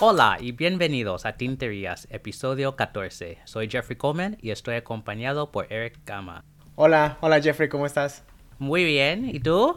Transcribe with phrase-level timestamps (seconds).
[0.00, 3.38] Hola y bienvenidos a Tinterías, episodio 14.
[3.44, 6.44] Soy Jeffrey Coleman y estoy acompañado por Eric Gama.
[6.74, 8.24] Hola, hola Jeffrey, ¿cómo estás?
[8.58, 9.76] Muy bien, ¿y tú?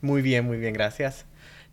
[0.00, 1.26] Muy bien, muy bien, gracias.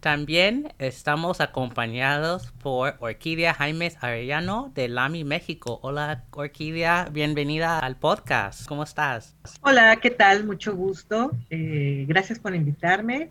[0.04, 5.80] También estamos acompañados por Orquídea Jaimes Arellano de Lami, México.
[5.82, 8.68] Hola Orquídea, bienvenida al podcast.
[8.68, 9.38] ¿Cómo estás?
[9.62, 10.44] Hola, ¿qué tal?
[10.44, 11.32] Mucho gusto.
[11.50, 13.30] Eh, gracias por invitarme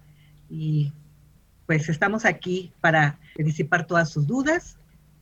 [0.48, 0.90] y
[1.66, 4.78] pues estamos aquí para disipar todas sus dudas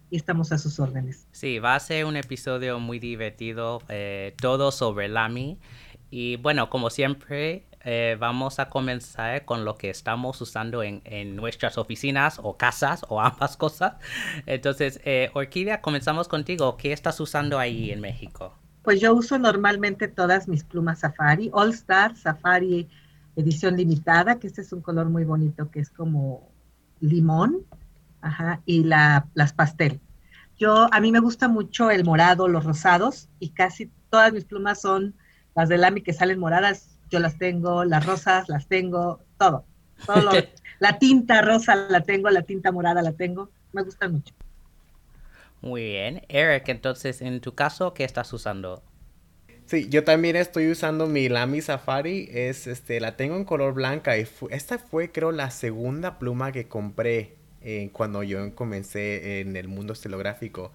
[0.08, 1.26] y estamos a sus órdenes.
[1.32, 5.58] Sí, va a ser un episodio muy divertido, eh, todo sobre Lami.
[6.12, 11.00] Y bueno, como siempre, eh, vamos a comenzar con lo que estamos usando en,
[11.36, 13.94] nuestras oficinas o casas o ambas cosas.
[14.46, 16.76] Entonces, eh, Orquídea, comenzamos contigo.
[16.76, 18.54] ¿Qué estás usando ahí en México?
[18.82, 22.88] Pues yo uso normalmente todas mis plumas Safari, All Star, Safari
[23.36, 26.48] edición limitada, que este es un color muy bonito que es como
[27.00, 27.64] limón,
[28.20, 30.00] ajá, y la, las pastel.
[30.58, 34.80] Yo, a mí me gusta mucho el morado, los rosados, y casi todas mis plumas
[34.80, 35.14] son
[35.54, 39.64] las de Lamy que salen moradas yo las tengo, las rosas las tengo, todo.
[40.06, 40.30] todo
[40.78, 44.34] la tinta rosa la tengo, la tinta morada la tengo, me gustan mucho.
[45.60, 46.22] Muy bien.
[46.28, 48.82] Eric, entonces, en tu caso, ¿qué estás usando?
[49.66, 54.18] Sí, yo también estoy usando mi Lamy Safari, es, este, la tengo en color blanca
[54.18, 59.68] y esta fue creo la segunda pluma que compré eh, cuando yo comencé en el
[59.68, 60.72] mundo estilográfico.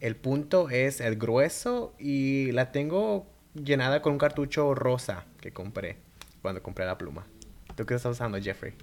[0.00, 5.96] El punto es el grueso y la tengo llenada con un cartucho rosa que compré
[6.42, 7.26] cuando compré la pluma.
[7.76, 8.74] ¿Tú qué estás usando, Jeffrey?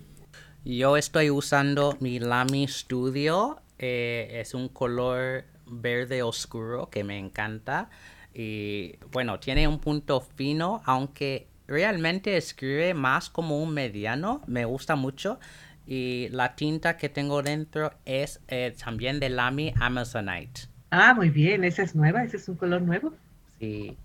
[0.64, 3.62] Yo estoy usando mi Lamy Studio.
[3.78, 7.90] Eh, es un color verde oscuro que me encanta.
[8.34, 14.42] Y bueno, tiene un punto fino, aunque realmente escribe más como un mediano.
[14.48, 15.40] Me gusta mucho.
[15.86, 20.62] Y la tinta que tengo dentro es eh, también de Lamy Amazonite.
[20.90, 21.64] Ah, muy bien.
[21.64, 22.24] Esa es nueva.
[22.24, 23.14] Ese es un color nuevo.
[23.60, 23.96] Sí.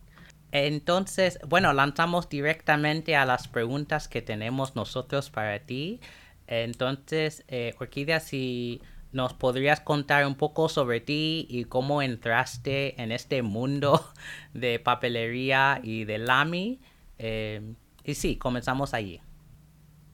[0.53, 6.00] Entonces, bueno, lanzamos directamente a las preguntas que tenemos nosotros para ti.
[6.47, 13.12] Entonces, eh, Orquídea, si nos podrías contar un poco sobre ti y cómo entraste en
[13.12, 14.12] este mundo
[14.55, 16.81] de papelería y de Lamy.
[17.19, 17.75] Eh,
[18.05, 19.21] y sí, comenzamos allí.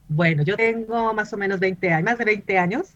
[0.09, 2.93] Bueno, yo tengo más o menos 20 años, más de 20 años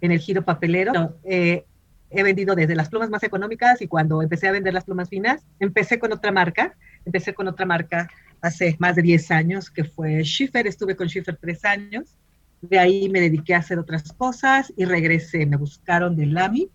[0.00, 1.18] en el giro papelero.
[1.24, 1.64] Eh,
[2.12, 5.44] he vendido desde las plumas más económicas y cuando empecé a vender las plumas finas,
[5.60, 6.74] empecé con otra marca,
[7.04, 8.08] empecé con otra marca
[8.40, 12.16] hace más de 10 años que fue Schiffer, estuve con Schiffer tres años,
[12.60, 16.70] de ahí me dediqué a hacer otras cosas y regresé, me buscaron de Lamy,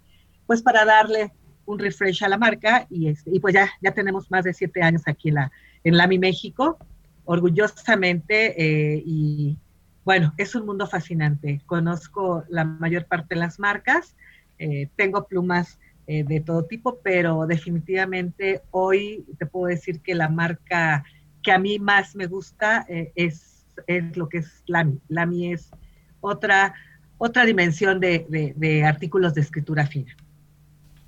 [0.46, 1.32] pues para darle
[1.66, 4.82] un refresh a la marca y, este, y pues ya, ya tenemos más de siete
[4.82, 5.52] años aquí en, la,
[5.84, 6.78] en Lamy México,
[7.26, 9.58] orgullosamente eh, y
[10.08, 11.62] bueno, es un mundo fascinante.
[11.66, 14.16] Conozco la mayor parte de las marcas,
[14.60, 15.80] eh, tengo plumas
[16.10, 21.04] eh, de todo tipo, pero definitivamente hoy te puedo decir que la marca
[21.44, 25.02] que a mí más me gusta eh, es, es, lo que es Lamy.
[25.10, 25.70] Lamy es
[26.22, 26.74] otra,
[27.18, 30.16] otra dimensión de, de, artículos de escritura fina.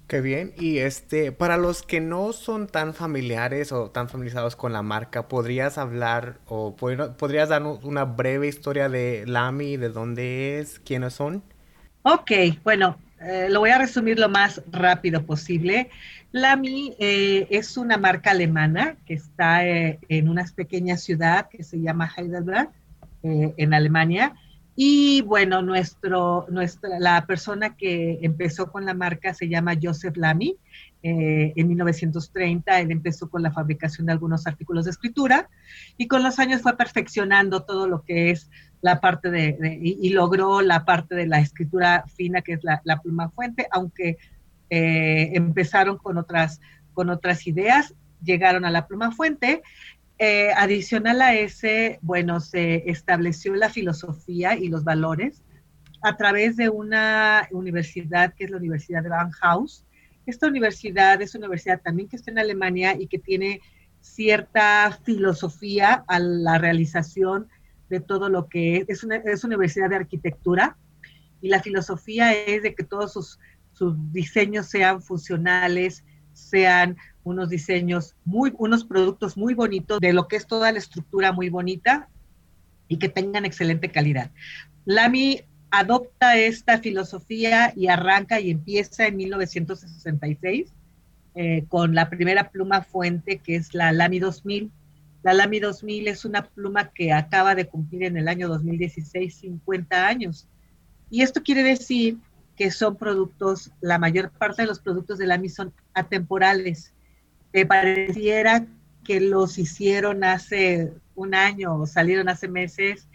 [0.08, 0.54] Qué bien.
[0.58, 5.28] Y este, para los que no son tan familiares o tan familiarizados con la marca,
[5.30, 11.42] ¿podrías hablar o podrías darnos una breve historia de Lamy, de dónde es, quiénes son?
[12.04, 12.32] Ok,
[12.64, 15.90] bueno, eh, lo voy a resumir lo más rápido posible.
[16.32, 21.80] Lamy eh, es una marca alemana que está eh, en una pequeña ciudad que se
[21.80, 22.70] llama Heidelberg,
[23.22, 24.34] en Alemania.
[24.82, 30.56] Y bueno, nuestro, nuestra, la persona que empezó con la marca se llama Joseph Lamy.
[31.02, 35.50] en 1930 él empezó con la fabricación de algunos artículos de escritura
[35.98, 40.62] y con los años fue perfeccionando todo lo que es la parte de, y, logró
[40.62, 44.18] la parte de la escritura fina, que es la, pluma fuente, aunque
[44.70, 46.62] eh, empezaron con otras,
[46.94, 49.62] con otras ideas, llegaron a la pluma fuente.
[50.22, 55.42] Eh, adicional a ese, bueno, se estableció la filosofía y los valores
[56.02, 59.86] a través de una universidad que es la Universidad de Bauhaus.
[60.26, 63.62] Esta universidad es una universidad también que está en Alemania y que tiene
[64.02, 67.48] cierta filosofía a la realización
[67.90, 68.90] de todo lo que es.
[68.90, 70.76] Es una, es universidad de arquitectura
[71.40, 73.40] y la filosofía es de que todos
[73.72, 76.98] sus diseños sean funcionales, sean
[77.30, 81.50] unos diseños muy, unos productos muy bonitos, de lo que es toda la estructura muy
[81.50, 82.10] bonita
[82.88, 84.32] y que tengan excelente calidad.
[84.86, 85.42] Lamy
[85.72, 90.74] adopta esta filosofía y arranca y empieza en 1966
[91.36, 94.72] eh, con la primera pluma fuente que es la Lamy 2000
[95.22, 100.08] La Lamy 2000 es una pluma que acaba de cumplir en el año 2016 50
[100.08, 100.48] años.
[101.12, 102.18] Y esto quiere decir
[102.56, 106.94] que son productos, la mayor parte de los productos de Lamy son atemporales.
[107.54, 108.66] Me pareciera
[109.04, 113.08] que los hicieron hace un año o salieron hace meses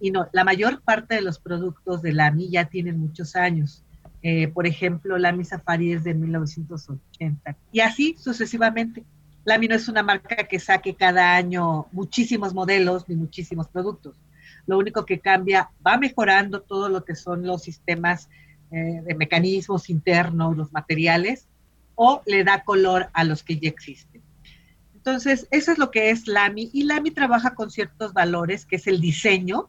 [0.00, 3.84] y no, la mayor parte de los productos de Lamy ya tienen muchos años.
[4.22, 9.04] Eh, por ejemplo, Lamy Safari es de 1980 y así sucesivamente.
[9.44, 14.16] Lamy no es una marca que saque cada año muchísimos modelos ni muchísimos productos.
[14.66, 18.28] Lo único que cambia, va mejorando todo lo que son los sistemas
[18.70, 21.48] eh, de mecanismos internos, los materiales,
[21.94, 24.22] o le da color a los que ya existen.
[24.94, 26.70] Entonces, eso es lo que es Lamy.
[26.72, 29.68] Y Lamy trabaja con ciertos valores, que es el diseño.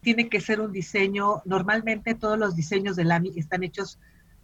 [0.00, 3.98] Tiene que ser un diseño, normalmente todos los diseños de Lamy están hechos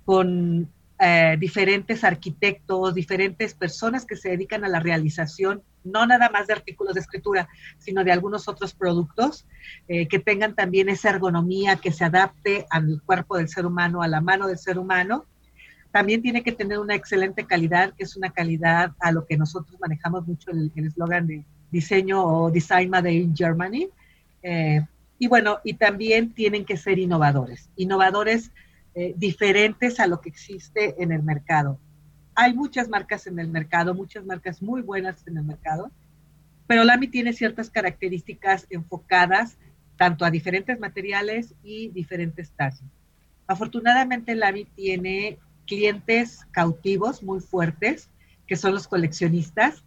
[0.04, 0.70] con
[1.00, 6.54] eh, diferentes arquitectos, diferentes personas que se dedican a la realización, no nada más de
[6.54, 7.48] artículos de escritura,
[7.78, 9.46] sino de algunos otros productos,
[9.86, 14.08] eh, que tengan también esa ergonomía que se adapte al cuerpo del ser humano, a
[14.08, 15.24] la mano del ser humano.
[15.90, 19.78] También tiene que tener una excelente calidad, que es una calidad a lo que nosotros
[19.80, 23.88] manejamos mucho el eslogan de diseño o design made in Germany.
[24.42, 24.80] Eh,
[25.18, 27.68] y bueno, y también tienen que ser innovadores.
[27.76, 28.50] Innovadores
[28.94, 31.78] eh, diferentes a lo que existe en el mercado.
[32.34, 35.90] Hay muchas marcas en el mercado, muchas marcas muy buenas en el mercado,
[36.68, 39.56] pero Lamy tiene ciertas características enfocadas
[39.96, 42.84] tanto a diferentes materiales y diferentes tallas.
[43.48, 45.38] Afortunadamente, Lamy tiene
[45.68, 48.10] clientes cautivos muy fuertes,
[48.46, 49.84] que son los coleccionistas,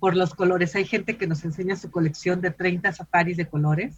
[0.00, 0.74] por los colores.
[0.74, 3.96] Hay gente que nos enseña su colección de 30 safaris de colores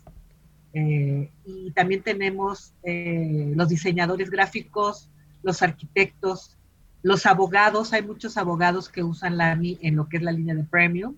[0.72, 5.10] eh, y también tenemos eh, los diseñadores gráficos,
[5.42, 6.56] los arquitectos,
[7.02, 7.92] los abogados.
[7.92, 11.16] Hay muchos abogados que usan Lamy en lo que es la línea de premium.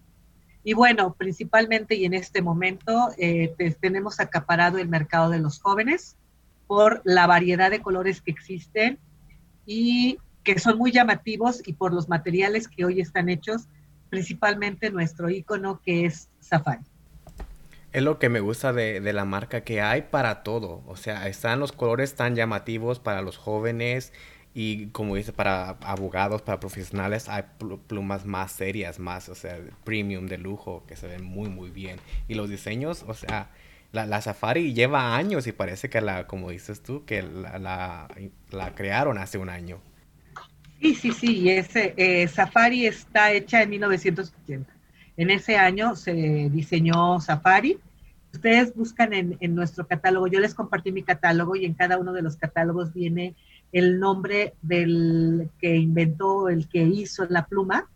[0.64, 6.16] Y bueno, principalmente y en este momento eh, tenemos acaparado el mercado de los jóvenes
[6.68, 8.98] por la variedad de colores que existen
[9.66, 13.68] y que son muy llamativos y por los materiales que hoy están hechos,
[14.10, 16.82] principalmente nuestro icono que es Safari.
[17.92, 20.82] Es lo que me gusta de, la marca, que hay para todo.
[20.86, 24.12] O sea, están los colores tan llamativos para los jóvenes
[24.54, 27.44] y como dice, para abogados, para profesionales, hay
[27.86, 31.98] plumas más serias, más, o sea, premium, de lujo, que se ven muy, muy bien.
[32.28, 33.50] Y los diseños, o sea,
[33.92, 38.08] la, Safari lleva años y parece que la, como dices tú, que la,
[38.50, 39.80] la, crearon hace un año.
[40.80, 44.72] Sí, sí, sí, ese, eh, Safari está hecha en 1980.
[45.16, 47.78] En ese año se diseñó Safari.
[48.32, 52.22] Ustedes buscan en, nuestro catálogo, yo les compartí mi catálogo y en cada uno de
[52.22, 53.36] los catálogos viene
[53.72, 57.90] el nombre del que inventó, el que hizo la pluma.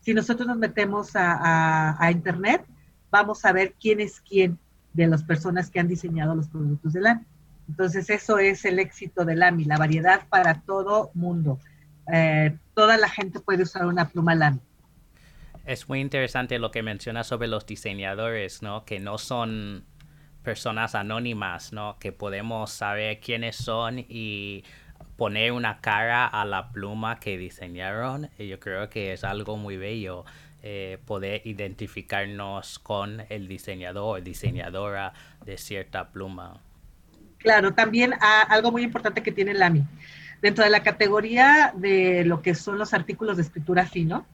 [0.00, 2.64] Si nosotros nos metemos a, internet,
[3.10, 4.58] vamos a ver quién es quién
[4.94, 7.24] de las personas que han diseñado los productos de LAMI.
[7.68, 11.58] Entonces, eso es el éxito de LAMI, la variedad para todo mundo.
[12.12, 14.60] Eh, toda la gente puede usar una pluma LAMI
[15.66, 18.84] es muy interesante lo que menciona sobre los diseñadores, ¿no?
[18.84, 19.84] Que no son
[20.42, 21.98] personas anónimas, ¿no?
[21.98, 24.64] Que podemos saber quiénes son y
[25.16, 28.28] poner una cara a la pluma que diseñaron.
[28.38, 30.24] Yo creo que es algo muy bello
[30.66, 35.12] eh, poder identificarnos con el diseñador o diseñadora
[35.44, 36.58] de cierta pluma.
[37.36, 39.84] Claro, también ah, algo muy importante que tiene Lamy.
[40.40, 44.26] Dentro de la categoría de lo que son los artículos de escritura fino,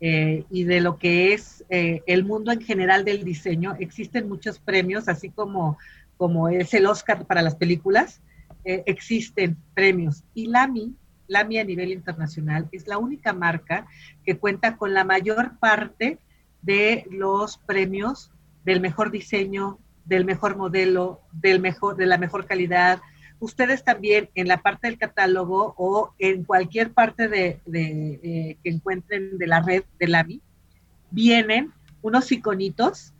[0.00, 3.76] eh, y de lo que es eh, el mundo en general del diseño.
[3.78, 5.78] Existen muchos premios, así como,
[6.18, 8.20] como es el Oscar para las películas,
[8.64, 10.22] eh, existen premios.
[10.34, 10.94] Y Lamy,
[11.28, 13.86] Lamy a nivel internacional, es la única marca
[14.24, 16.18] que cuenta con la mayor parte
[16.62, 18.30] de los premios
[18.64, 23.00] del mejor diseño, del mejor modelo, del mejor, de la mejor calidad,
[23.38, 29.38] ustedes también en la parte del catálogo o en cualquier parte de, eh, que encuentren
[29.38, 30.40] de la red de LAMI,
[31.10, 33.12] vienen unos iconitos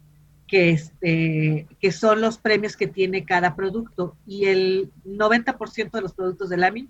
[0.46, 4.16] que, este, que son los premios que tiene cada producto.
[4.26, 6.88] Y el 90% de los productos de LAMI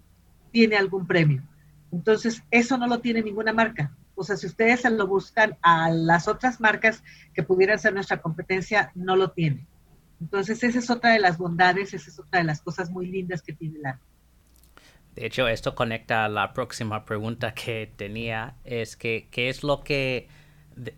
[0.57, 1.43] tiene algún premio.
[1.93, 3.95] Entonces, eso no lo tiene ninguna marca.
[4.15, 8.23] O sea, si ustedes se lo buscan a las otras marcas que pudieran ser nuestra
[8.23, 9.67] competencia, no lo tienen.
[10.19, 13.43] Entonces, esa es otra de las bondades, esa es otra de las cosas muy lindas
[13.43, 14.01] que tiene la.
[15.15, 19.85] De hecho, esto conecta a la próxima pregunta que tenía, es que, ¿qué es lo
[19.85, 20.27] que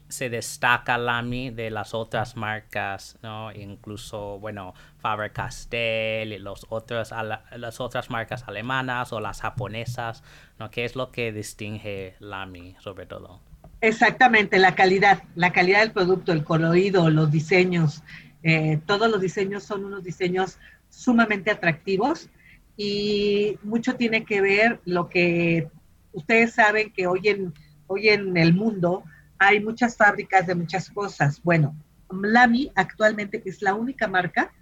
[0.09, 3.53] se destaca Lamy de las otras marcas, ¿no?
[3.53, 7.13] Incluso, bueno, Faber-Castell y los otros,
[7.57, 10.23] las otras marcas alemanas o las japonesas,
[10.59, 10.71] ¿no?
[10.71, 13.41] ¿Qué es lo que distingue Lamy sobre todo?
[13.81, 18.03] Exactamente, la calidad, la calidad del producto, el colorido, los diseños,
[18.43, 20.59] eh, todos los diseños son unos diseños
[20.91, 22.29] sumamente atractivos
[22.77, 25.69] y mucho tiene que ver lo que
[26.13, 27.55] ustedes saben que hoy en,
[27.87, 29.05] hoy en el mundo
[29.39, 31.41] hay muchas fábricas de muchas cosas.
[31.43, 31.77] Bueno,
[32.11, 34.53] Lamy actualmente es la única marca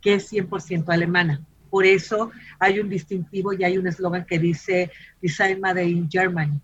[0.00, 1.40] que es 100% alemana.
[1.70, 6.60] Por eso hay un distintivo y hay un eslogan que dice Design Made in Germany.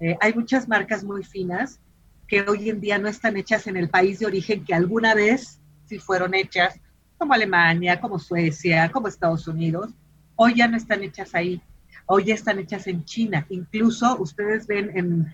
[0.00, 1.80] Eh, hay muchas marcas muy finas
[2.28, 5.60] que hoy en día no están hechas en el país de origen que alguna vez
[5.86, 6.80] sí fueron hechas,
[7.18, 9.90] como Alemania, como Suecia, como Estados Unidos.
[10.34, 11.60] Hoy ya no están hechas ahí.
[12.06, 13.46] Hoy ya están hechas en China.
[13.48, 15.32] Incluso ustedes ven en,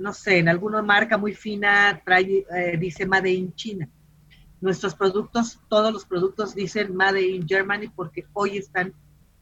[0.00, 3.88] no sé, en alguna marca muy fina trae, eh, dice Made in China.
[4.60, 8.94] Nuestros productos, todos los productos dicen Made in Germany porque hoy están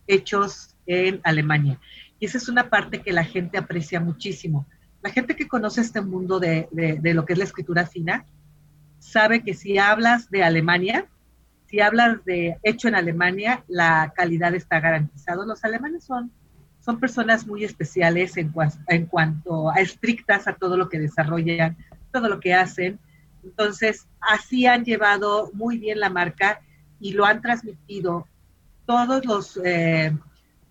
[0.06, 1.80] hechos en Alemania.
[2.18, 4.66] Y esa es una parte que la gente aprecia muchísimo.
[5.00, 8.26] La gente que conoce este mundo de, de, lo que es la escritura fina,
[8.98, 11.06] sabe que si hablas de Alemania,
[11.66, 15.46] si hablas de hecho en Alemania, la calidad está garantizada.
[15.46, 16.32] Los alemanes son
[16.88, 18.50] son personas muy especiales en,
[18.86, 21.76] en cuanto a estrictas a todo lo que desarrollan,
[22.10, 22.98] todo lo que hacen.
[23.44, 26.62] Entonces, así han llevado muy bien la marca
[26.98, 28.26] y lo han transmitido
[28.86, 30.16] todos los, eh,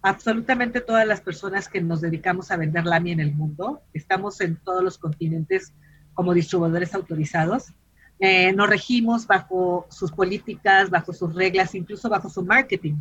[0.01, 3.83] absolutamente todas las personas que nos dedicamos a vender Lamy en el mundo.
[3.93, 5.71] Estamos en todos los continentes
[6.15, 7.73] como distribuidores autorizados.
[8.19, 12.95] Eh, nos regimos bajo sus políticas, bajo sus reglas, incluso bajo su marketing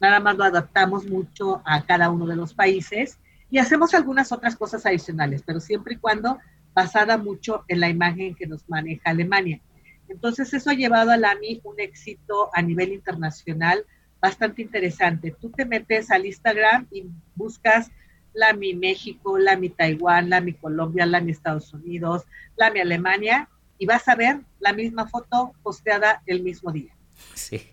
[0.00, 3.18] nada más lo adaptamos mucho a cada uno de los países
[3.50, 6.38] y hacemos algunas otras cosas adicionales, pero siempre y cuando
[6.74, 9.60] basada mucho en la imagen que nos maneja Alemania.
[10.08, 13.84] Entonces eso ha llevado a LAMI un éxito a nivel internacional
[14.20, 15.34] bastante interesante.
[15.40, 17.90] Tú te metes al Instagram y buscas
[18.34, 22.24] LAMI México, LAMI Taiwán, LAMI Colombia, LAMI Estados Unidos,
[22.56, 23.48] LAMI Alemania
[23.78, 26.95] y vas a ver la misma foto posteada el mismo día.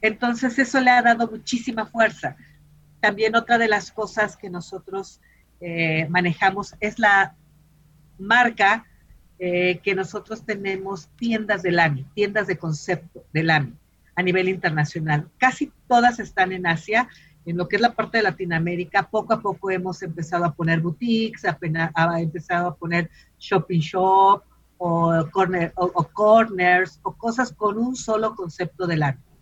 [0.01, 2.35] Entonces eso le ha dado muchísima fuerza.
[2.99, 5.19] También otra de las cosas que nosotros
[5.59, 7.35] eh, manejamos es la
[8.17, 8.85] marca
[9.39, 13.73] eh, que nosotros tenemos tiendas del AMI, tiendas de concepto del AMI
[14.15, 15.27] a nivel internacional.
[15.37, 17.09] Casi todas están en Asia,
[17.45, 19.09] en lo que es la parte de Latinoamérica.
[19.09, 21.57] Poco a poco hemos empezado a poner boutiques, ha
[22.19, 23.09] empezado a poner
[23.39, 24.43] shopping shop
[24.77, 29.32] o, corner, o corners o cosas con un solo concepto del AMI.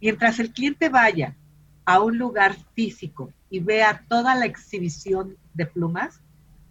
[0.00, 1.36] Mientras el cliente vaya
[1.84, 6.20] a un lugar físico y vea toda la exhibición de plumas,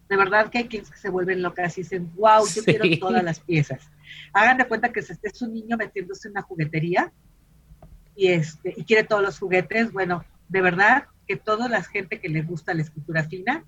[0.09, 3.23] de verdad que hay clientes que se vuelven locas y dicen, wow, yo quiero todas
[3.23, 3.91] las piezas.
[4.33, 7.11] Hagan de cuenta que es un niño metiéndose en una juguetería
[8.15, 9.91] y, este, y quiere todos los juguetes.
[9.91, 13.63] Bueno, de verdad que toda la gente que le gusta la escritura fina,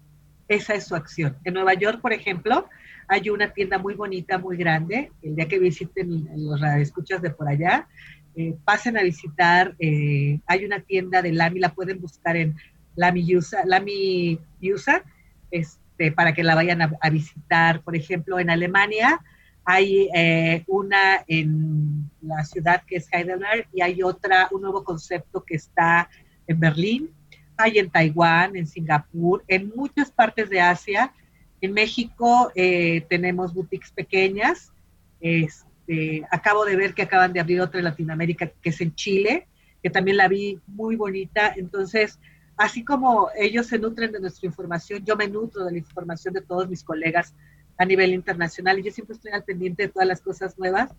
[0.47, 1.37] esa es su acción.
[1.43, 2.67] En Nueva York, por ejemplo,
[3.07, 5.11] hay una tienda muy bonita, muy grande.
[5.21, 7.87] El día que visiten los escuchas de por allá,
[8.35, 12.55] eh, pasen a visitar, eh, hay una tienda de Lami, la pueden buscar en
[12.95, 15.03] Lami Usa, Lami Usa
[15.49, 17.81] este, para que la vayan a, visitar.
[17.81, 19.19] Por ejemplo, en Alemania
[19.65, 25.43] hay eh, una en la ciudad que es Heidelberg y hay otra, un nuevo concepto
[25.43, 26.09] que está
[26.47, 27.09] en Berlín,
[27.57, 31.13] hay en Taiwán, en Singapur, en muchas partes de Asia.
[31.59, 34.71] En México tenemos boutiques pequeñas.
[35.19, 38.95] Este, este, acabo de ver que acaban de abrir otra en Latinoamérica, que es en
[38.95, 39.47] Chile,
[39.81, 41.53] que también la vi muy bonita.
[41.55, 42.19] Entonces,
[42.57, 46.41] así como ellos se nutren de nuestra información, yo me nutro de la información de
[46.41, 47.33] todos mis colegas
[47.77, 50.91] a nivel internacional y yo siempre estoy al pendiente de todas las cosas nuevas,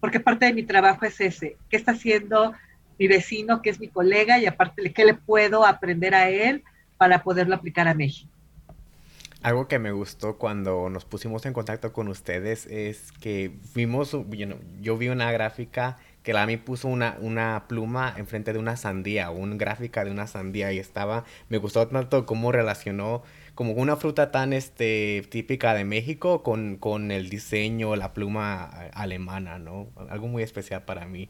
[0.00, 2.52] porque parte de mi trabajo es ese, qué está haciendo
[2.98, 6.62] mi vecino, que es mi colega, y aparte, qué le puedo aprender a él
[6.96, 8.30] para poderlo aplicar a México.
[9.44, 14.16] Algo que me gustó cuando nos pusimos en contacto con ustedes es que vimos,
[14.80, 19.30] yo vi una gráfica que la mí puso una, una pluma enfrente de una sandía,
[19.30, 23.22] una gráfica de una sandía y estaba, me gustó tanto cómo relacionó
[23.54, 29.58] como una fruta tan este, típica de México con, con el diseño, la pluma alemana,
[29.58, 29.88] ¿no?
[30.08, 31.28] Algo muy especial para mí.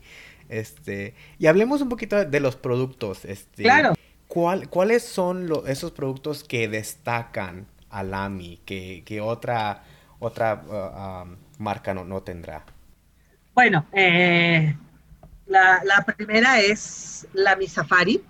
[0.49, 3.25] Este, y hablemos un poquito de los productos.
[3.25, 3.95] Este, claro.
[4.29, 9.83] ¿cuál, ¿Cuáles son esos productos que destacan Alami que, que otra,
[10.19, 12.65] otra uh, um, marca no, no, tendrá?
[13.55, 14.77] Bueno, eh,
[15.47, 18.23] la, la, primera es la Mi Safari,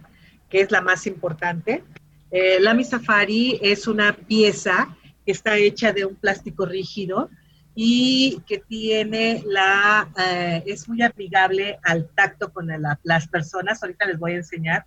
[0.50, 1.82] que es la más importante.
[2.30, 4.94] Eh, la Mi Safari es una pieza
[5.24, 7.30] que está hecha de un plástico rígido
[7.74, 12.68] y que tiene la, eh, es muy amigable al tacto con
[13.02, 13.82] las personas.
[13.82, 14.84] Ahorita les voy a enseñar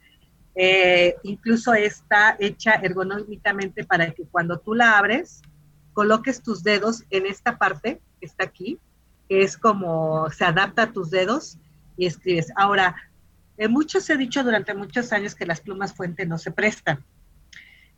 [0.59, 5.43] eh, incluso está hecha ergonómicamente para que cuando tú la abres,
[5.93, 8.79] coloques tus dedos en esta parte que está aquí,
[9.29, 11.59] que es como se adapta a tus dedos
[11.95, 12.51] y escribes.
[12.55, 12.95] Ahora,
[13.57, 17.05] eh, mucho se ha dicho durante muchos años que las plumas fuente no se prestan.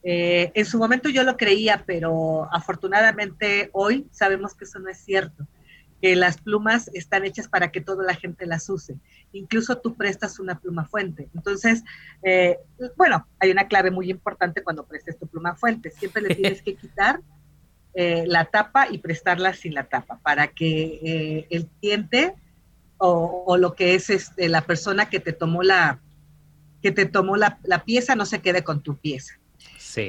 [0.04, 4.98] Eh, en su momento yo lo creía, pero afortunadamente hoy sabemos que eso no es
[4.98, 5.48] cierto,
[6.02, 8.98] que las plumas están hechas para que toda la gente las use.
[9.32, 11.30] Incluso tú prestas una pluma fuente.
[11.36, 11.84] Entonces,
[12.24, 12.58] eh,
[12.96, 15.92] bueno, hay una clave muy importante cuando prestes tu pluma fuente.
[15.92, 17.22] Siempre le tienes que quitar
[17.94, 22.36] eh, la tapa y prestarla sin la tapa para que el cliente
[22.98, 26.02] o, lo que es este, la persona que te tomó la
[26.82, 29.40] que te tomó la pieza no se quede con tu pieza.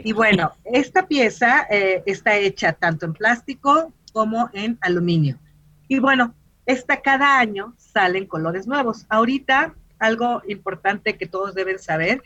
[0.05, 5.39] Y bueno, esta pieza eh, está hecha tanto en plástico como en aluminio.
[5.91, 9.07] Y bueno, esta cada año salen colores nuevos.
[9.09, 12.23] Ahorita, algo importante que todos deben saber,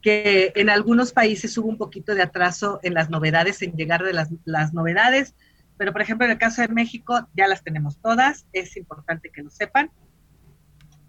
[0.00, 4.14] que en algunos países hubo un poquito de atraso en las novedades, en llegar de
[4.14, 5.34] las, novedades,
[5.76, 9.42] pero por ejemplo en el caso de México ya las tenemos todas, es importante que
[9.42, 9.90] lo sepan.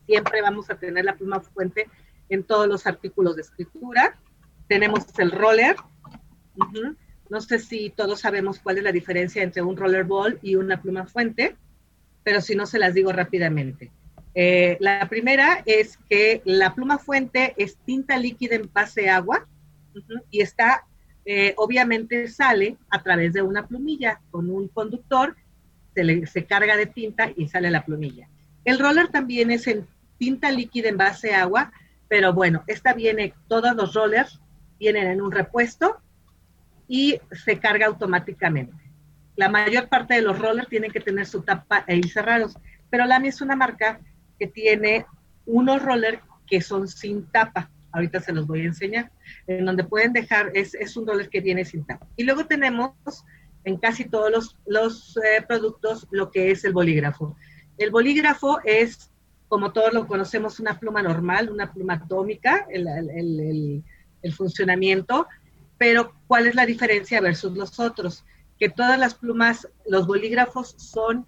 [0.06, 1.88] Siempre vamos a tener la pluma fuente
[2.28, 4.20] en todos los artículos de escritura
[4.68, 5.76] tenemos el roller.
[7.30, 11.06] No sé si todos sabemos cuál es la diferencia entre un rollerball y una pluma
[11.06, 11.56] fuente,
[12.24, 13.92] pero si no, se las digo rápidamente.
[14.36, 19.48] Eh, la primera es que la pluma fuente es tinta líquida en base agua
[20.32, 20.86] y está,
[21.26, 25.36] eh, obviamente sale a través de una plumilla con un conductor,
[25.94, 28.28] se, se carga de tinta y sale la plumilla.
[28.66, 29.86] El roller también es en
[30.18, 31.72] tinta líquida en base agua,
[32.08, 34.40] pero bueno, esta viene, todos los rollers
[34.80, 35.98] vienen en un repuesto
[36.88, 38.83] y se carga automáticamente.
[39.36, 42.58] La mayor parte de los rollers tienen que tener su tapa ir cerrados,
[42.90, 44.00] pero Lamy es una marca
[44.38, 45.06] que tiene
[45.46, 47.70] unos rollers que son sin tapa.
[47.92, 49.12] Ahorita se los voy a enseñar.
[49.48, 52.08] En donde pueden dejar, es, es un roller que viene sin tapa.
[52.16, 52.94] Y luego tenemos
[53.64, 57.36] en casi todos los, los eh, productos lo que es el bolígrafo.
[57.78, 59.12] El bolígrafo es,
[59.48, 62.66] como todos lo conocemos, una pluma normal, una pluma atómica.
[62.70, 63.84] el, el,
[64.24, 65.28] el funcionamiento,
[65.78, 68.26] pero ¿cuál es la diferencia versus los otros?
[68.60, 71.26] Que todas las plumas, los bolígrafos son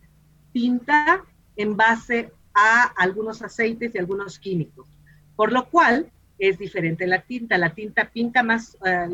[0.53, 1.23] tinta
[1.55, 4.87] en base a algunos aceites y algunos químicos,
[5.35, 7.57] por lo cual es diferente la tinta.
[7.57, 9.07] La tinta pinta más, eh,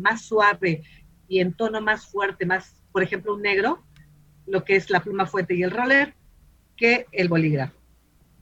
[0.00, 0.82] más suave
[1.28, 3.82] y en tono más fuerte, más, por ejemplo, un negro,
[4.46, 6.14] lo que es la pluma fuente y el roller,
[6.76, 7.76] que el bolígrafo.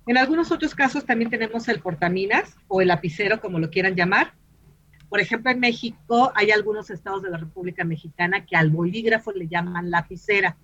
[0.07, 4.35] En algunos otros casos también tenemos el portaminas o el lapicero, como lo quieran llamar,
[5.13, 9.47] por ejemplo, en México hay algunos estados de la República Mexicana que al bolígrafo le
[9.47, 10.57] llaman lapicera.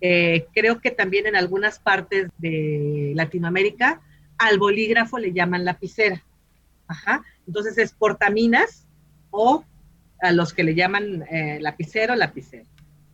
[0.00, 4.00] Eh, creo que también en algunas partes de Latinoamérica
[4.38, 6.22] al bolígrafo le llaman lapicera.
[6.86, 7.24] Ajá.
[7.48, 8.86] Entonces es portaminas
[9.32, 9.64] o
[10.22, 12.66] a los que le llaman eh, lapicero, lapicero.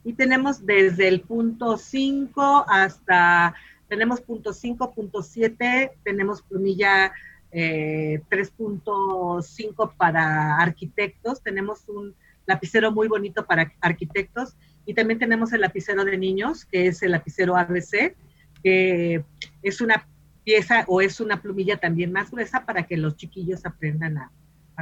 [0.05, 3.55] Y tenemos desde el punto 5 hasta,
[3.88, 7.11] tenemos punto 5, punto 7, tenemos plumilla
[7.54, 9.44] 3.5
[9.88, 12.14] eh, para arquitectos, tenemos un
[12.46, 17.12] lapicero muy bonito para arquitectos y también tenemos el lapicero de niños, que es el
[17.12, 18.16] lapicero ABC,
[18.62, 19.24] que
[19.62, 20.06] es una
[20.42, 24.30] pieza o es una plumilla también más gruesa para que los chiquillos aprendan a,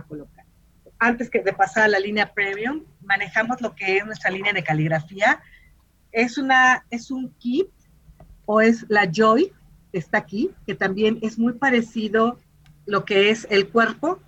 [0.08, 0.44] colocar.
[0.98, 4.64] Antes que de pasar a la línea premium, manejamos lo que es nuestra línea de
[4.64, 5.40] caligrafía.
[6.10, 7.68] Es, una, es un kit
[8.46, 9.52] o es la Joy,
[9.92, 12.38] está aquí, que también es muy parecido
[12.86, 14.20] lo que es el cuerpo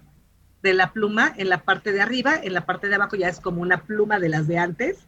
[0.63, 3.41] de la pluma en la parte de arriba, en la parte de abajo ya es
[3.41, 5.07] como una pluma de las de antes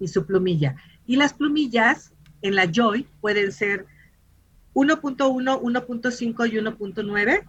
[0.00, 0.76] y su plumilla.
[1.06, 3.86] Y las plumillas en la Joy pueden ser
[4.74, 7.44] 1.1, 1.5 y 1.9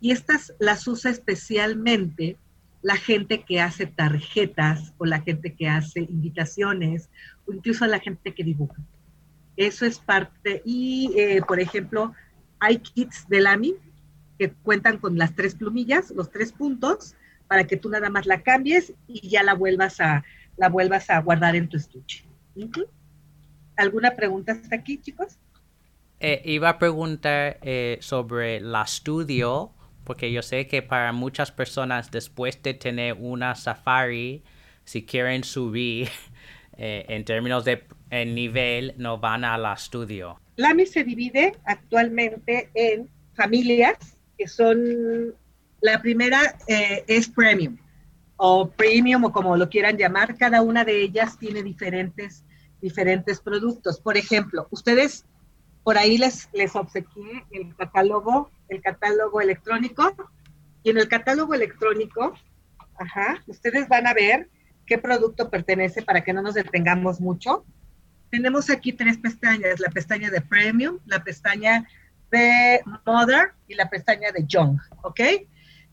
[0.00, 2.36] y estas las usa especialmente
[2.82, 7.08] la gente que hace tarjetas o la gente que hace invitaciones
[7.46, 8.76] o incluso la gente que dibuja.
[9.56, 10.62] Eso es parte.
[10.64, 12.12] Y, eh, por ejemplo,
[12.58, 13.74] hay kits de Lamy
[14.38, 17.14] que cuentan con las tres plumillas, los tres puntos,
[17.46, 20.24] para que tú nada más la cambies y ya la vuelvas a,
[20.56, 22.24] la vuelvas a guardar en tu estuche.
[23.76, 25.38] ¿Alguna pregunta hasta aquí, chicos?
[26.20, 29.72] Eh, iba a preguntar eh, sobre la estudio,
[30.04, 34.42] porque yo sé que para muchas personas después de tener una Safari,
[34.84, 36.08] si quieren subir
[36.76, 37.84] eh, en términos de
[38.26, 40.40] nivel, no van a la estudio.
[40.56, 45.34] LAMI se divide actualmente en familias que son,
[45.80, 47.76] la primera eh, es premium
[48.36, 52.44] o premium o como lo quieran llamar, cada una de ellas tiene diferentes,
[52.80, 54.00] diferentes productos.
[54.00, 55.24] Por ejemplo, ustedes
[55.82, 60.14] por ahí les, les obsequié el catálogo, el catálogo electrónico
[60.82, 62.34] y en el catálogo electrónico,
[62.96, 64.48] ajá, ustedes van a ver
[64.86, 67.64] qué producto pertenece para que no nos detengamos mucho.
[68.30, 71.86] Tenemos aquí tres pestañas, la pestaña de Premium, la pestaña
[72.34, 75.20] de Mother y la pestaña de Young, ¿ok?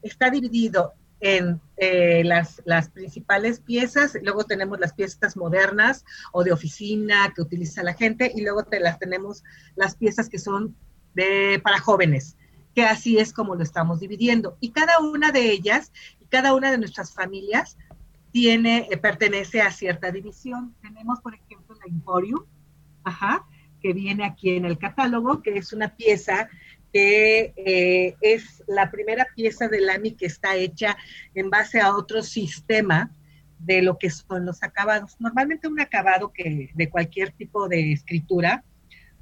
[0.01, 6.51] Está dividido en eh, las, las, principales piezas, luego tenemos las piezas modernas o de
[6.51, 9.43] oficina que utiliza la gente y luego te las tenemos
[9.75, 10.75] las piezas que son
[11.13, 12.37] de, para jóvenes,
[12.73, 14.57] que así es como lo estamos dividiendo.
[14.59, 17.77] Y cada una de ellas y cada una de nuestras familias
[18.31, 20.73] tiene, eh, pertenece a cierta división.
[20.81, 22.45] Tenemos, por ejemplo, la Emporium,
[23.03, 23.45] ajá,
[23.81, 26.49] que viene aquí en el catálogo, que es una pieza
[26.93, 30.97] que eh, es la primera pieza del AMI que está hecha
[31.33, 33.11] en base a otro sistema
[33.59, 35.15] de lo que son los acabados.
[35.19, 38.63] Normalmente un acabado que de cualquier tipo de escritura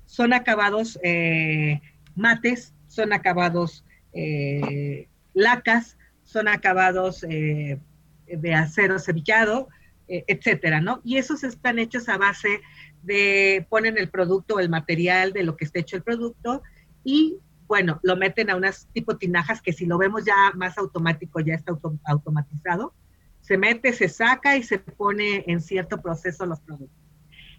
[0.06, 1.82] son acabados eh,
[2.16, 9.68] mates, son acabados eh, lacas, son acabados de acero sevillado,
[10.08, 11.02] etcétera, ¿no?
[11.04, 12.62] Y esos están hechos a base
[13.04, 16.62] de ponen el producto, el material de lo que está hecho el producto
[17.04, 17.38] y
[17.70, 21.54] bueno, lo meten a unas tipo tinajas que si lo vemos ya más automático, ya
[21.54, 21.72] está
[22.06, 22.96] automatizado,
[23.42, 26.98] se mete, se saca y se pone en cierto proceso los productos.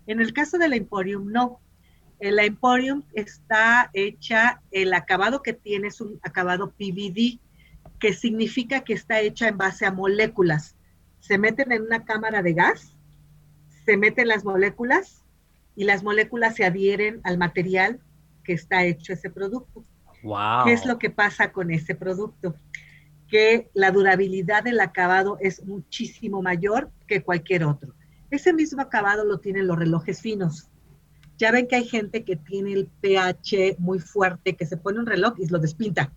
[0.09, 1.61] En el caso de la Emporium, no.
[2.19, 7.39] La Emporium está hecha, el acabado que tiene es un acabado PVD,
[8.01, 10.75] que significa que está hecha en base a moléculas.
[11.21, 12.97] Se meten en una cámara de gas,
[13.85, 15.25] se meten las moléculas
[15.77, 18.01] y las moléculas se adhieren al material
[18.45, 19.85] que está hecho ese producto.
[20.65, 22.55] ¿Qué es lo que pasa con ese producto?
[23.29, 27.95] Que la durabilidad del acabado es muchísimo mayor que cualquier otro.
[28.31, 30.69] Ese mismo acabado lo tienen los relojes finos.
[31.39, 35.07] Ya ven que hay gente que tiene el pH muy fuerte, que se pone un
[35.07, 36.13] reloj y lo despinta.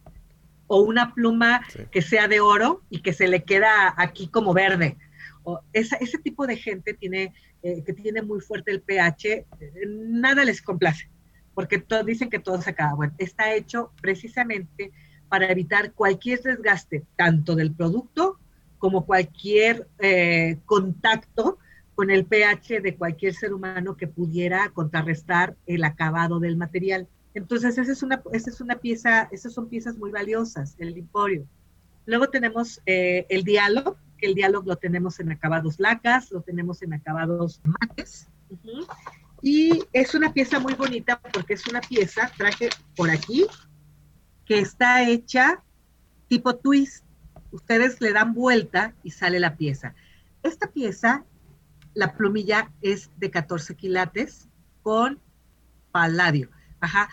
[0.68, 1.62] O una pluma
[1.92, 4.98] que sea de oro y que se le queda aquí como verde.
[5.44, 9.46] O ese tipo de gente tiene, eh, que tiene muy fuerte el pH, eh,
[9.88, 11.10] nada les complace
[11.54, 12.96] porque todos dicen que todo se acaba.
[12.96, 14.92] Bueno, está hecho precisamente
[15.30, 18.40] para evitar cualquier desgaste, tanto del producto
[18.80, 21.60] como cualquier eh, contacto
[21.96, 27.08] con el pH de cualquier ser humano que pudiera contrarrestar el acabado del material.
[27.36, 31.46] Entonces, esa es una, esa es una pieza, esas son piezas muy valiosas, el liporio.
[32.06, 36.94] Luego tenemos el diálogo, que el diálogo lo tenemos en acabados lacas, lo tenemos en
[36.94, 38.30] acabados mates.
[39.42, 43.46] Y es una pieza muy bonita porque es una pieza, traje por aquí,
[44.46, 45.62] que está hecha
[46.30, 47.04] tipo twist.
[47.52, 49.94] Ustedes le dan vuelta y sale la pieza.
[50.42, 51.26] Esta pieza,
[51.94, 54.48] la plumilla es de 14 quilates
[54.84, 55.20] con
[55.92, 56.50] paladio.
[56.80, 57.10] Ajá.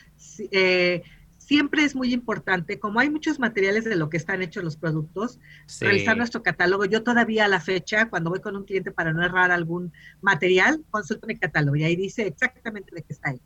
[0.53, 1.03] Eh,
[1.50, 5.40] siempre es muy importante, como hay muchos materiales de lo que están hechos los productos,
[5.80, 6.84] revisar nuestro catálogo.
[6.84, 10.84] Yo todavía a la fecha, cuando voy con un cliente para no errar algún material,
[10.90, 13.40] consulto mi catálogo y ahí dice exactamente de qué está ahí.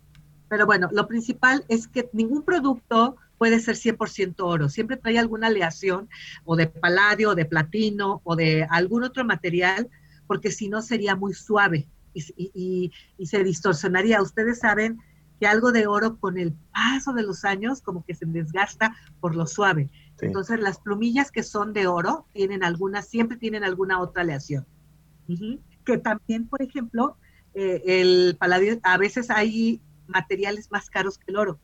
[0.50, 4.68] Pero bueno, lo principal es que ningún producto puede ser 100% oro.
[4.68, 6.10] Siempre trae alguna aleación
[6.44, 9.88] o de paladio, o de platino o de algún otro material,
[10.26, 14.20] porque si no sería muy suave y, y se distorsionaría.
[14.20, 15.00] Ustedes saben
[15.38, 19.34] que algo de oro con el paso de los años como que se desgasta por
[19.34, 19.90] lo suave.
[20.20, 24.66] Entonces las plumillas que son de oro tienen algunas, siempre tienen alguna otra aleación.
[25.84, 27.16] Que también, por ejemplo,
[27.54, 31.58] eh, el paladio, a veces hay materiales más caros que el oro.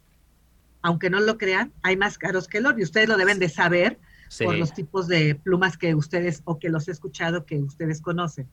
[0.82, 3.48] Aunque no lo crean, hay más caros que el oro y ustedes lo deben de
[3.48, 3.98] saber
[4.44, 8.48] por los tipos de plumas que ustedes o que los he escuchado que ustedes conocen.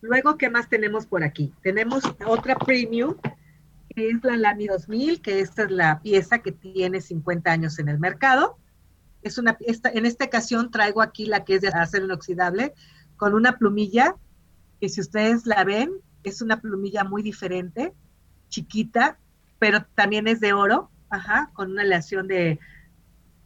[0.00, 1.52] Luego, ¿qué más tenemos por aquí?
[1.62, 3.14] Tenemos otra premium
[3.96, 7.98] es la Lamy 2000, que esta es la pieza que tiene 50 años en el
[7.98, 8.58] mercado.
[9.22, 12.74] Es una, esta, en esta ocasión traigo aquí la que es de acero inoxidable,
[13.16, 14.14] con una plumilla,
[14.80, 15.90] que si ustedes la ven,
[16.22, 17.92] es una plumilla muy diferente,
[18.48, 19.18] chiquita,
[19.58, 22.60] pero también es de oro, ajá, con una aleación de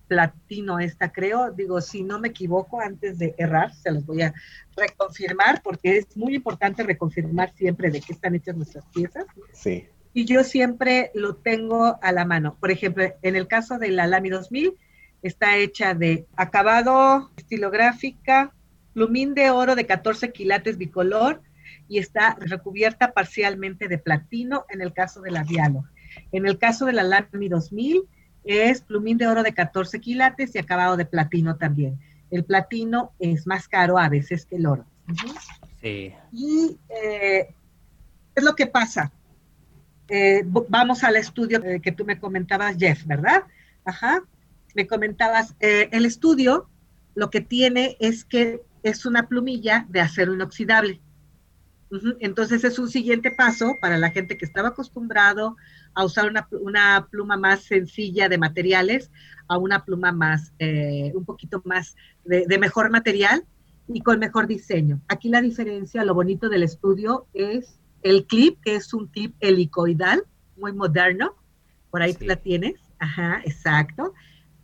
[0.09, 1.53] platino esta, creo.
[1.53, 4.35] Digo, si no me equivoco, antes de errar, se los voy a
[4.77, 9.25] reconfirmar, porque es muy importante reconfirmar siempre de qué están hechas nuestras piezas.
[9.53, 12.57] Sí y yo siempre lo tengo a la mano.
[12.61, 14.75] Por ejemplo, en el caso de la Lamy 2000,
[15.23, 18.53] está hecha de acabado estilográfica,
[18.93, 21.41] plumín de oro de 14 quilates bicolor
[21.89, 25.85] y está recubierta parcialmente de platino en el caso de la Dialog.
[26.31, 28.03] En el caso de la Lamy 2000
[28.45, 31.99] es plumín de oro de 14 quilates y acabado de platino también.
[32.31, 34.85] El platino es más caro a veces que el oro.
[35.81, 36.13] Sí.
[36.33, 37.55] Y eh,
[38.35, 39.13] es lo que pasa
[40.09, 43.45] eh, vamos al estudio que tú me comentabas, Jeff, ¿verdad?
[43.85, 44.23] Ajá.
[44.75, 46.69] Me comentabas, eh, el estudio
[47.15, 51.01] lo que tiene es que es una plumilla de acero inoxidable.
[52.21, 55.57] Entonces es un siguiente paso para la gente que estaba acostumbrado
[55.95, 59.11] a usar una, pluma más sencilla de materiales
[59.47, 63.45] a una pluma más, eh, un poquito más de, mejor material
[63.89, 65.03] y con mejor diseño.
[65.09, 70.25] Aquí la diferencia, lo bonito del estudio es el clip, que es un clip helicoidal,
[70.57, 71.35] muy moderno.
[71.91, 72.75] Por ahí la tienes.
[72.99, 74.15] Ajá, exacto.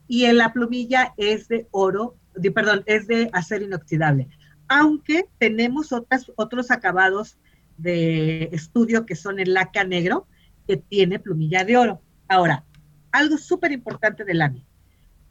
[0.06, 2.16] Y en la plumilla es de oro,
[2.54, 4.28] perdón, es de acero inoxidable
[4.68, 7.38] aunque tenemos otras, otros acabados
[7.78, 10.26] de estudio que son el laca negro,
[10.66, 12.02] que tiene plumilla de oro.
[12.28, 12.64] Ahora,
[13.10, 14.64] algo súper importante del AMI.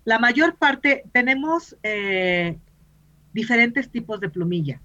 [0.03, 2.57] La mayor parte, tenemos eh,
[3.33, 4.81] diferentes tipos de plumilla.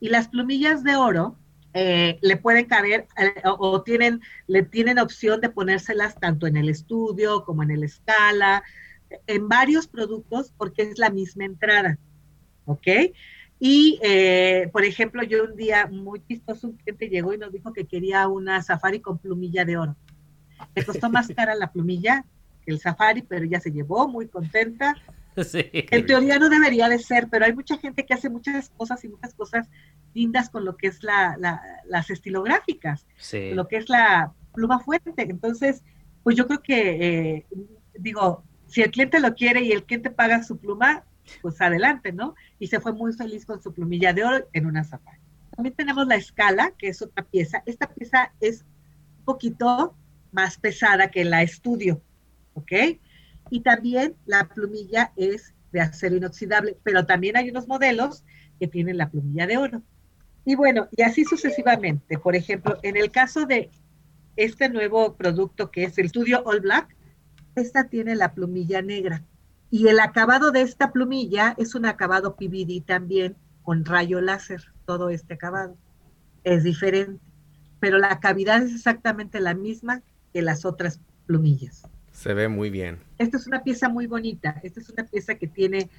[0.00, 1.38] Y las plumillas de oro
[1.74, 6.68] eh, le pueden caber eh, o, tienen, le tienen opción de ponérselas tanto en el
[6.68, 8.62] estudio como en el escala,
[9.26, 11.98] en varios productos porque es la misma entrada.
[12.64, 12.86] ¿Ok?
[13.58, 17.72] Y, eh, por ejemplo, yo un día muy chistoso, un cliente llegó y nos dijo
[17.72, 19.96] que quería una safari con plumilla de oro.
[20.74, 22.24] Le costó más cara la plumilla
[22.64, 24.94] que el safari, pero ya se llevó muy contenta.
[25.72, 29.08] En teoría no debería de ser, pero hay mucha gente que hace muchas cosas y
[29.08, 29.68] muchas cosas
[30.14, 31.36] lindas con lo que es la,
[31.86, 33.06] las estilográficas,
[33.52, 35.12] lo que es la pluma fuerte.
[35.16, 35.82] Entonces,
[36.22, 37.46] pues yo creo que, eh,
[37.98, 41.04] digo, si el cliente lo quiere y el cliente paga su pluma,
[41.42, 42.34] pues adelante, ¿no?
[42.58, 45.18] Y se fue muy feliz con su plumilla de oro en una zapata.
[45.56, 47.62] También tenemos la escala, que es otra pieza.
[47.66, 48.64] Esta pieza es
[49.18, 49.96] un poquito
[50.32, 52.02] más pesada que la estudio,
[52.54, 52.72] ¿ok?
[53.50, 58.24] Y también la plumilla es de acero inoxidable, pero también hay unos modelos
[58.58, 59.82] que tienen la plumilla de oro.
[60.44, 62.18] Y bueno, y así sucesivamente.
[62.18, 63.70] Por ejemplo, en el caso de
[64.36, 66.94] este nuevo producto que es el Studio All Black,
[67.54, 69.24] esta tiene la plumilla negra.
[69.70, 75.08] Y el acabado de esta plumilla es un acabado PVD también con rayo láser, todo
[75.08, 75.76] este acabado.
[76.44, 77.20] Es diferente,
[77.80, 80.02] pero la cavidad es exactamente la misma
[80.32, 81.88] que las otras plumillas.
[82.14, 83.00] Se ve muy bien.
[83.18, 84.60] Esta es una pieza muy bonita.
[84.62, 85.90] Esta es una pieza que tiene,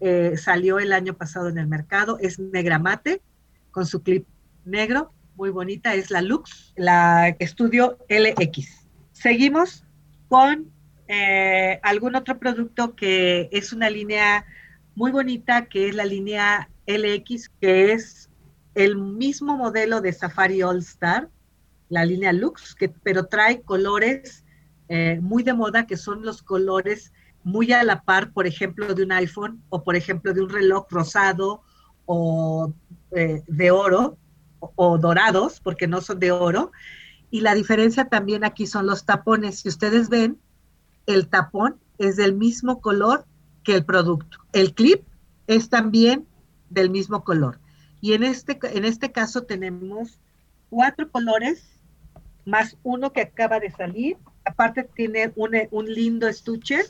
[0.00, 2.18] eh, salió el año pasado en el mercado.
[2.20, 3.22] Es negra mate
[3.70, 4.26] con su clip
[4.64, 5.94] negro, muy bonita.
[5.94, 8.88] Es la Lux, la Estudio LX.
[9.12, 9.84] Seguimos
[10.28, 10.70] con
[11.06, 14.44] eh, algún otro producto que es una línea
[14.96, 18.28] muy bonita, que es la línea LX, que es
[18.74, 21.28] el mismo modelo de Safari All Star,
[21.88, 24.44] la línea Lux, que, pero trae colores
[24.92, 27.12] eh, muy de moda, que son los colores
[27.44, 30.88] muy a la par, por ejemplo, de un iPhone o por ejemplo de un reloj
[30.90, 31.62] rosado
[32.06, 32.74] o
[33.12, 34.18] eh, de oro
[34.58, 36.72] o, dorados, porque no son de oro.
[37.30, 39.60] Y la diferencia también aquí son los tapones.
[39.60, 40.40] Si ustedes ven,
[41.06, 43.26] el tapón es del mismo color
[43.62, 44.38] que el producto.
[44.52, 45.04] El clip
[45.46, 46.26] es también
[46.68, 47.60] del mismo color.
[48.00, 50.18] Y en este, en este caso tenemos
[50.68, 51.80] cuatro colores
[52.44, 54.18] más uno que acaba de salir.
[54.50, 56.80] Aparte tiene un, un lindo estuche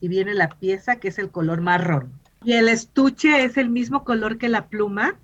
[0.00, 2.12] y viene la pieza que es el color marrón.
[2.44, 5.18] Y el estuche es el mismo color que la pluma.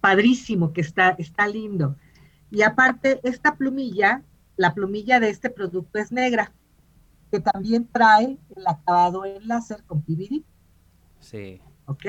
[0.00, 1.96] Padrísimo, que está, está lindo.
[2.50, 4.22] Y aparte, esta plumilla,
[4.56, 6.52] la plumilla de este producto es negra
[7.30, 10.44] que también trae el acabado en láser con PVD.
[11.20, 11.60] Sí.
[11.86, 12.04] ¿Ok?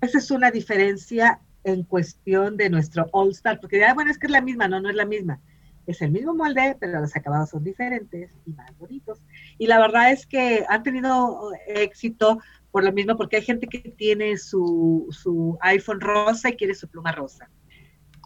[0.00, 4.26] Esa es una diferencia en cuestión de nuestro All Star, porque ya, bueno, es que
[4.26, 5.40] es la misma, no, no es la misma.
[5.88, 9.22] Es el mismo molde, pero los acabados son diferentes y más bonitos.
[9.56, 12.38] Y la verdad es que han tenido éxito
[12.70, 16.88] por lo mismo, porque hay gente que tiene su, su iPhone rosa y quiere su
[16.88, 17.48] pluma rosa.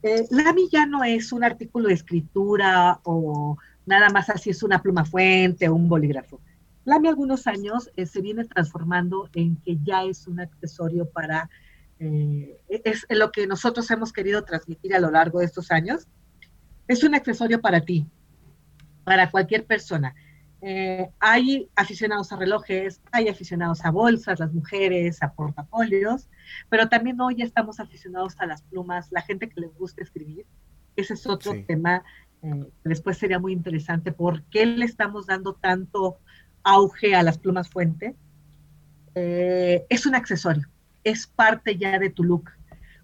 [0.03, 4.83] Eh, Lamy ya no es un artículo de escritura o nada más así es una
[4.83, 6.41] pluma fuente o un bolígrafo.
[6.85, 11.49] Lamy algunos años eh, se viene transformando en que ya es un accesorio para,
[12.01, 16.09] eh, es lo que nosotros hemos querido transmitir a lo largo de estos años.
[16.89, 18.07] Es un accesorio para ti,
[19.05, 20.15] para cualquier persona.
[20.61, 26.29] Eh, hay aficionados a relojes, hay aficionados a bolsas, las mujeres, a portafolios,
[26.69, 30.47] pero también hoy estamos aficionados a las plumas, la gente que les gusta escribir.
[30.95, 32.05] Ese es otro tema
[32.43, 36.19] eh, después sería muy interesante por qué le estamos dando tanto
[36.65, 38.17] auge a las plumas fuente.
[39.15, 40.69] Eh, es un accesorio,
[41.05, 42.51] es parte ya de tu look.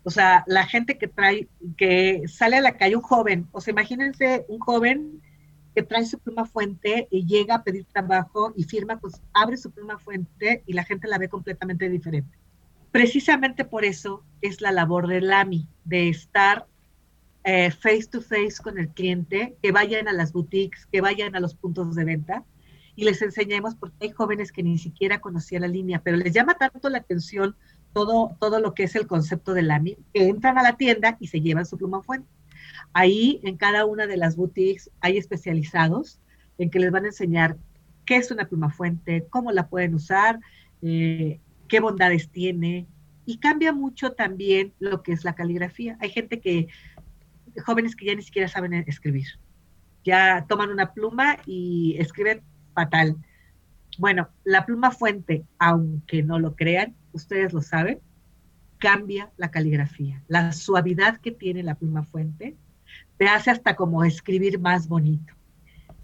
[0.09, 3.73] O sea, la gente que trae, que sale a la calle, un joven, o sea,
[3.73, 5.21] imagínense un joven
[5.75, 9.71] que trae su pluma fuente y llega a pedir trabajo y firma, pues abre su
[9.71, 12.38] pluma fuente y la gente la ve completamente diferente.
[12.90, 16.66] Precisamente por eso es la labor del AMI, de estar
[17.44, 21.40] eh, face to face con el cliente, que vayan a las boutiques, que vayan a
[21.40, 22.44] los puntos de venta
[22.97, 26.55] y les enseñemos, porque hay jóvenes que ni siquiera conocían la línea, pero les llama
[26.55, 27.57] tanto la atención
[27.98, 31.26] todo, todo lo que es el concepto de Lamy, que entran a la tienda y
[31.26, 32.28] se llevan su pluma fuente.
[32.92, 36.20] Ahí en cada una de las boutiques hay especializados
[36.58, 37.56] en que les van a enseñar
[38.06, 40.38] qué es una pluma fuente, cómo la pueden usar,
[40.80, 42.87] eh, qué bondades tiene.
[43.26, 45.98] Y cambia mucho también lo que es la caligrafía.
[46.00, 46.68] Hay gente que,
[47.66, 49.26] jóvenes que ya ni siquiera saben escribir.
[50.04, 52.42] Ya toman una pluma y escriben
[52.74, 53.16] fatal.
[53.98, 58.01] Bueno, la pluma fuente, aunque no lo crean, ustedes lo saben,
[58.79, 60.23] cambia la caligrafía.
[60.29, 62.57] La suavidad que tiene la pluma fuente
[63.16, 65.35] te hace hasta como escribir más bonito.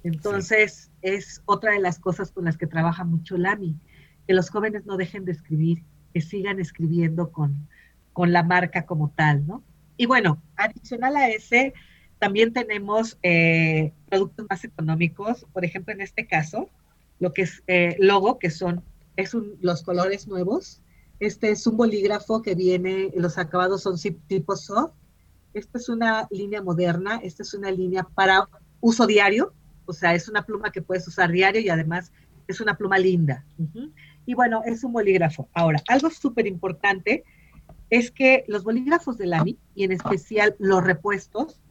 [0.02, 3.76] Entonces, es otra de las cosas con las que trabaja mucho Lami,
[4.26, 7.68] que los jóvenes no dejen de escribir, que sigan escribiendo con,
[8.12, 9.62] con la marca como tal, ¿no?
[9.96, 11.72] Y bueno, adicional a ese,
[12.18, 16.68] también tenemos eh, productos más económicos, por ejemplo, en este caso,
[17.20, 18.82] lo que es eh, logo, que son
[19.16, 20.82] es los colores nuevos.
[21.24, 24.92] Este es un bolígrafo que viene, los acabados son tipo soft.
[25.54, 28.46] Esta es una línea moderna, esta es una línea para
[28.82, 29.54] uso diario,
[29.86, 32.12] o sea, es una pluma que puedes usar diario y además
[32.46, 33.42] es una pluma linda.
[34.26, 35.48] Y bueno, es un bolígrafo.
[35.54, 37.24] Ahora, algo súper importante
[37.88, 41.62] es que los bolígrafos de Lamy, y en especial los repuestos,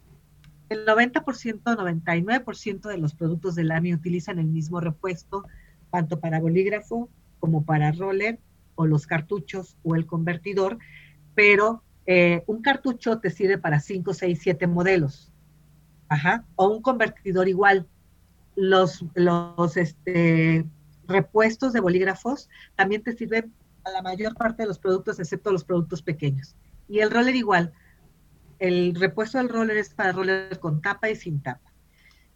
[0.70, 5.44] el 90%, 99% de los productos de Lamy utilizan el mismo repuesto,
[5.92, 7.08] tanto para bolígrafo
[7.40, 8.40] como para roller
[8.76, 10.78] o los cartuchos o el convertidor,
[11.36, 15.32] pero eh, un cartucho te sirve para 5, 6, 7 modelos.
[16.10, 16.46] Ajá.
[16.56, 17.88] O un convertidor igual.
[18.56, 20.66] Los, los este,
[21.08, 23.52] repuestos de bolígrafos también te sirven
[23.84, 26.56] a la mayor parte de los productos, excepto los productos pequeños.
[26.88, 27.74] Y el roller igual
[28.64, 31.74] el repuesto del roller es para roller con tapa y sin tapa.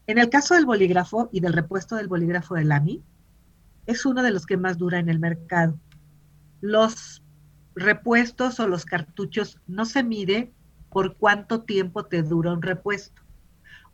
[0.07, 3.01] En el caso del bolígrafo y del repuesto del bolígrafo de Lamy,
[3.85, 5.79] es uno de los que más dura en el mercado.
[6.61, 7.23] Los
[7.75, 10.51] repuestos o los cartuchos no se mide
[10.89, 13.21] por cuánto tiempo te dura un repuesto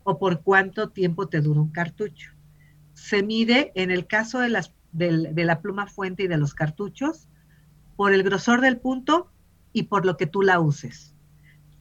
[0.04, 2.32] o por cuánto tiempo te dura un cartucho.
[2.94, 7.28] Se mide, en el caso de, las, de la pluma fuente y de los cartuchos,
[7.96, 9.30] por el grosor del punto
[9.72, 11.14] y por lo que tú la uses.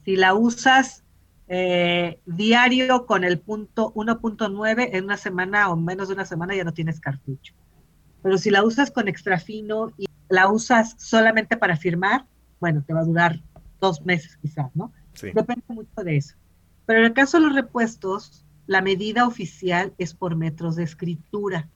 [0.03, 1.03] Si la usas
[1.47, 6.63] eh, diario con el punto 1.9, en una semana o menos de una semana ya
[6.63, 7.53] no tienes cartucho.
[8.21, 12.25] Pero si la usas con extra fino y la usas solamente para firmar,
[12.59, 13.41] bueno, te va a durar
[13.79, 14.91] dos meses quizás, ¿no?
[15.21, 16.35] Depende mucho de eso.
[16.85, 21.69] Pero en el caso de los repuestos, la medida oficial es por metros de escritura.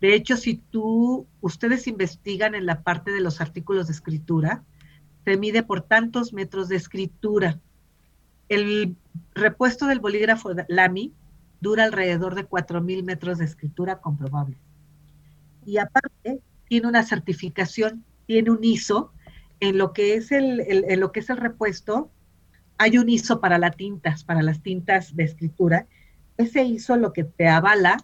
[0.00, 4.62] De hecho, si tú, ustedes investigan en la parte de los artículos de escritura,
[5.24, 7.58] se mide por tantos metros de escritura.
[8.48, 8.96] El
[9.34, 11.12] repuesto del bolígrafo Lamy
[11.60, 14.56] dura alrededor de 4.000 metros de escritura comprobable.
[15.64, 19.12] Y aparte, tiene una certificación, tiene un ISO.
[19.60, 22.10] En lo que es el, en lo que es el repuesto,
[22.78, 25.86] hay un ISO para las tintas, para las tintas de escritura.
[26.36, 27.96] Ese ISO lo que te avala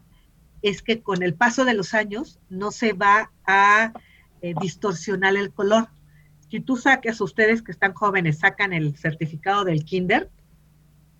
[0.62, 3.92] es que con el paso de los años no se va a
[4.40, 5.88] eh, distorsionar el color
[6.53, 10.29] si tú saques, ustedes que están jóvenes, sacan el certificado del kinder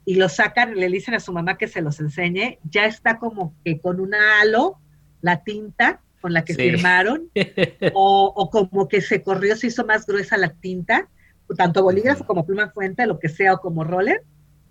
[0.05, 3.55] y lo sacan, le dicen a su mamá que se los enseñe, ya está como
[3.64, 4.78] que con una halo,
[5.22, 7.28] la tinta con la que firmaron,
[7.94, 11.11] o, como que se corrió, se hizo más gruesa la tinta,
[11.58, 14.22] tanto bolígrafo como pluma fuente, lo que sea, o como roller.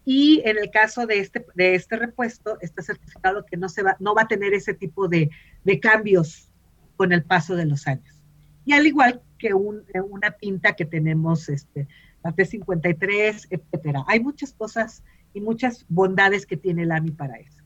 [0.03, 3.97] Y en el caso de este, de este repuesto, está certificado que no, se va,
[3.99, 5.29] no va a tener ese tipo de,
[5.63, 6.49] de cambios
[6.95, 8.23] con el paso de los años.
[8.65, 11.87] Y al igual que una tinta que tenemos, este,
[12.23, 14.03] la T53, etcétera.
[14.07, 17.60] Hay muchas cosas y muchas bondades que tiene el AMI para eso.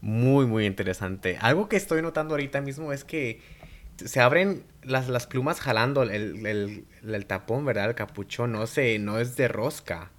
[0.00, 1.38] Muy, muy interesante.
[1.40, 3.40] Algo que estoy notando ahorita mismo es que
[3.96, 7.88] se abren las, las plumas jalando el, el, tapón, ¿verdad?
[7.88, 10.10] El capuchón, no sé, no es de rosca.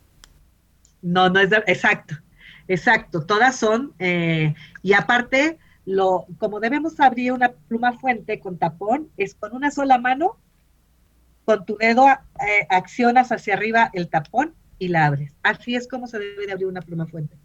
[1.02, 2.16] No, no es de, exacto,
[2.68, 3.26] exacto.
[3.26, 9.36] Todas son, eh, y aparte, lo, como debemos abrir una pluma fuente con tapón, es
[9.36, 10.38] con una sola mano
[11.46, 15.34] con tu dedo eh, accionas hacia arriba el tapón y la abres.
[15.44, 17.38] Así es como se debe de abrir una pluma fuente.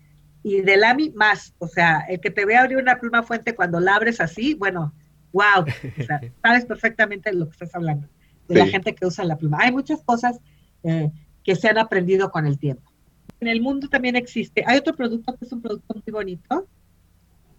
[0.43, 3.79] Y de Lamy más, o sea, el que te ve abrir una pluma fuente cuando
[3.81, 4.93] la abres así, bueno,
[5.33, 5.65] wow,
[6.43, 8.09] sabes perfectamente de lo que estás hablando,
[8.49, 9.59] de la gente que usa la pluma.
[9.61, 10.41] Hay muchas cosas
[10.83, 11.11] eh,
[11.45, 12.91] que se han aprendido con el tiempo.
[13.41, 16.67] En el mundo también existe, hay otro producto que es un producto muy bonito,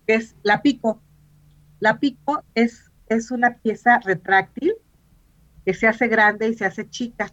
[0.06, 1.02] que es la pico.
[1.80, 4.74] La pico es, es una pieza retráctil
[5.66, 7.32] que se hace grande y se hace chica.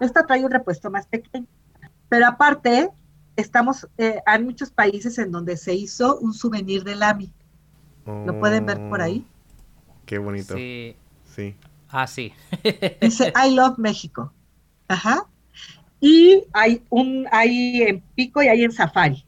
[0.00, 1.46] Esta trae un repuesto más pequeño.
[2.08, 2.90] Pero aparte,
[3.36, 7.32] estamos, eh, hay muchos países en donde se hizo un souvenir del AMI.
[8.06, 9.24] ¿Lo pueden ver por ahí?
[9.88, 10.54] Oh, qué bonito.
[10.54, 10.96] Sí.
[11.34, 11.56] Sí.
[11.88, 12.32] Ah, sí.
[13.00, 14.32] Dice I love México.
[14.88, 15.26] Ajá.
[16.00, 19.24] Y hay un, hay en Pico y hay en Safari.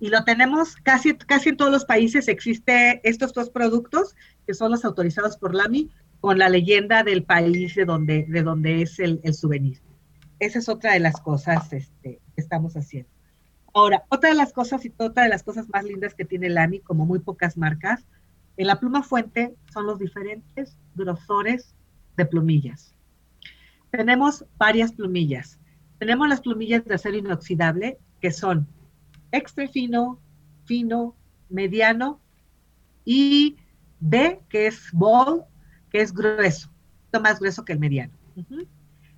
[0.00, 4.72] Y lo tenemos casi, casi en todos los países existe estos dos productos que son
[4.72, 5.90] los autorizados por LAMI
[6.20, 9.80] con la leyenda del país de donde, de donde es el, el souvenir.
[10.40, 13.10] Esa es otra de las cosas este, estamos haciendo.
[13.74, 16.80] Ahora, otra de las cosas y otra de las cosas más lindas que tiene LAMI,
[16.80, 18.04] como muy pocas marcas,
[18.56, 21.74] en la pluma fuente son los diferentes grosores
[22.16, 22.94] de plumillas.
[23.90, 25.58] Tenemos varias plumillas.
[25.98, 28.66] Tenemos las plumillas de acero inoxidable, que son
[29.30, 30.18] extra fino,
[30.64, 31.16] fino,
[31.48, 32.20] mediano
[33.04, 33.56] y
[34.00, 35.44] B, que es ball,
[35.90, 36.70] que es grueso,
[37.22, 38.12] más grueso que el mediano.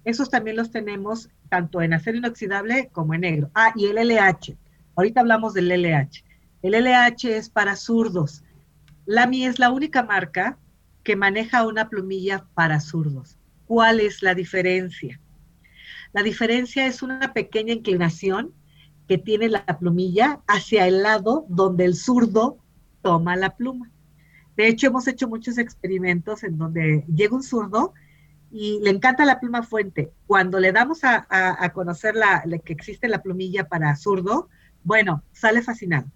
[0.04, 3.48] Esos también los tenemos tanto en acero inoxidable como en negro.
[3.54, 4.56] Ah, y el LH.
[4.96, 6.24] Ahorita hablamos del LH.
[6.62, 8.42] El LH es para zurdos.
[9.06, 10.58] Lamy es la única marca
[11.04, 13.38] que maneja una plumilla para zurdos.
[13.66, 15.20] ¿Cuál es la diferencia?
[16.12, 18.52] La diferencia es una pequeña inclinación
[19.06, 22.58] que tiene la plumilla hacia el lado donde el zurdo
[23.00, 23.92] toma la pluma.
[24.56, 27.94] De hecho, hemos hecho muchos experimentos en donde llega un zurdo
[28.56, 30.12] y le encanta la pluma fuente.
[30.28, 34.48] Cuando le damos a, conocer la, que existe la plumilla para zurdo,
[34.84, 36.06] bueno, sale fascinado.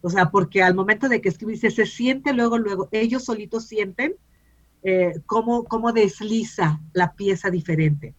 [0.00, 4.16] O sea, porque al momento de que escribe, se siente luego, luego, ellos solitos sienten
[4.82, 8.16] eh, cómo, cómo desliza la pieza diferente.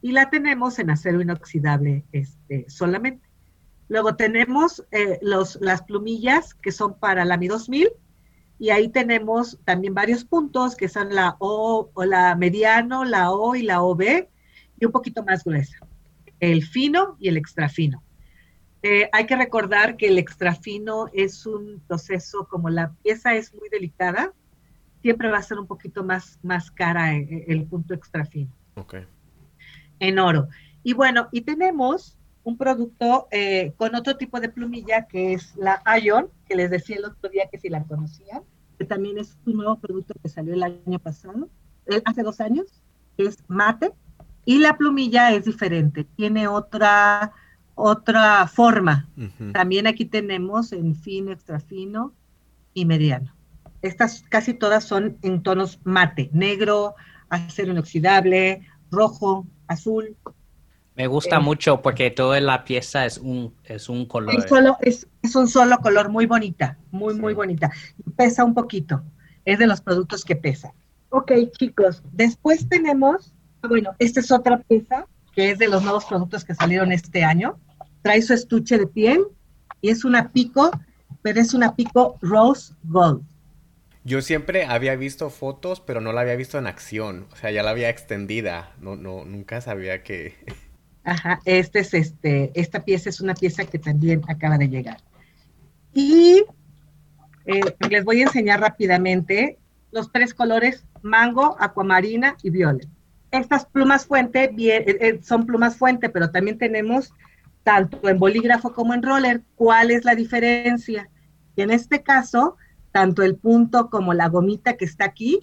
[0.00, 3.28] Y la tenemos en acero inoxidable este, solamente.
[3.88, 7.88] Luego tenemos eh, los, las plumillas que son para la Mi 2000
[8.58, 13.54] y ahí tenemos también varios puntos que son la O o la mediano, la O
[13.54, 14.02] y la OB
[14.80, 15.78] y un poquito más gruesa,
[16.40, 18.02] el fino y el extra fino.
[18.82, 23.52] Eh, hay que recordar que el extra fino es un proceso, como la pieza es
[23.54, 24.32] muy delicada,
[25.02, 28.52] siempre va a ser un poquito más, más cara eh, el, punto extra fino.
[28.74, 28.96] Ok.
[29.98, 30.48] En oro.
[30.84, 35.82] Y bueno, y tenemos un producto eh, con otro tipo de plumilla que es la
[36.02, 38.42] Ion, que les decía el otro día que si la conocían,
[38.78, 41.48] que también es un nuevo producto que salió el año pasado,
[41.86, 42.66] eh, hace dos años,
[43.16, 43.92] que es mate,
[44.44, 47.32] y la plumilla es diferente, tiene otra,
[47.74, 49.06] otra forma.
[49.52, 52.14] También aquí tenemos en fino, extra fino
[52.72, 53.34] y mediano.
[53.82, 56.94] Estas casi todas son en tonos mate, negro,
[57.28, 60.16] acero inoxidable, rojo, azul,
[60.98, 64.34] me gusta eh, mucho porque toda la pieza es un, es un color.
[64.34, 67.70] Es, solo, es, un solo color, muy bonita, muy, muy bonita.
[68.16, 69.00] Pesa un poquito,
[69.44, 70.74] es de los productos que pesa.
[71.10, 73.32] Ok, chicos, después tenemos,
[73.62, 77.22] ah, bueno, esta es otra pieza que es de los nuevos productos que salieron este
[77.22, 77.60] año.
[78.02, 79.24] Trae su estuche de piel
[79.80, 80.72] y es una pico,
[81.22, 83.22] pero es una pico rose gold.
[84.02, 87.28] Yo siempre había visto fotos, pero no la había visto en acción.
[87.30, 88.72] O sea, ya la había extendida.
[88.80, 90.34] No, no, nunca sabía que
[91.08, 94.98] Ajá, este es este, esta pieza es una pieza que también acaba de llegar.
[95.94, 96.44] Y
[97.46, 99.58] eh, les voy a enseñar rápidamente
[99.90, 102.86] los tres colores mango, acuamarina y violet.
[103.30, 107.14] Estas plumas fuente eh, eh, son plumas fuente, pero también tenemos
[107.62, 109.40] tanto en bolígrafo como en roller.
[109.54, 111.08] ¿Cuál es la diferencia?
[111.56, 112.58] En este caso,
[112.92, 115.40] tanto el punto como la gomita que está aquí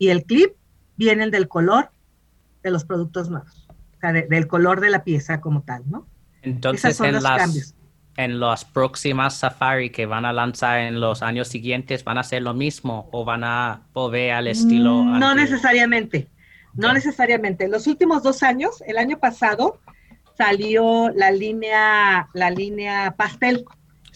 [0.00, 0.56] y el clip
[0.96, 1.92] vienen del color
[2.64, 3.69] de los productos nuevos
[4.08, 6.06] del color de la pieza como tal, ¿no?
[6.42, 7.74] Entonces, en las,
[8.16, 12.42] en las próximas Safari que van a lanzar en los años siguientes, ¿van a hacer
[12.42, 15.02] lo mismo o van a volver al estilo?
[15.02, 16.28] Mm, no necesariamente,
[16.74, 17.68] no necesariamente.
[17.68, 19.80] Los últimos dos años, el año pasado,
[20.36, 23.64] salió la línea, la línea pastel.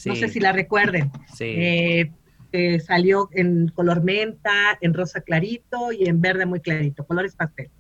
[0.07, 1.11] No sé si la recuerden.
[1.35, 1.45] Sí.
[1.45, 2.13] Eh,
[2.53, 7.71] eh, salió en color menta, en rosa clarito y en verde muy clarito, colores pastel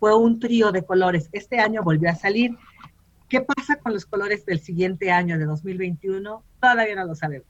[0.00, 1.28] fue un trío de colores.
[1.30, 2.56] Este año volvió a salir.
[3.28, 6.42] ¿Qué pasa con los colores del siguiente año, de 2021?
[6.58, 7.46] Todavía no lo sabemos.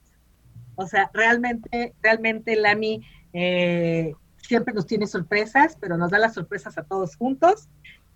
[0.75, 6.77] O sea, realmente, realmente Lami eh, siempre nos tiene sorpresas, pero nos da las sorpresas
[6.77, 7.69] a todos juntos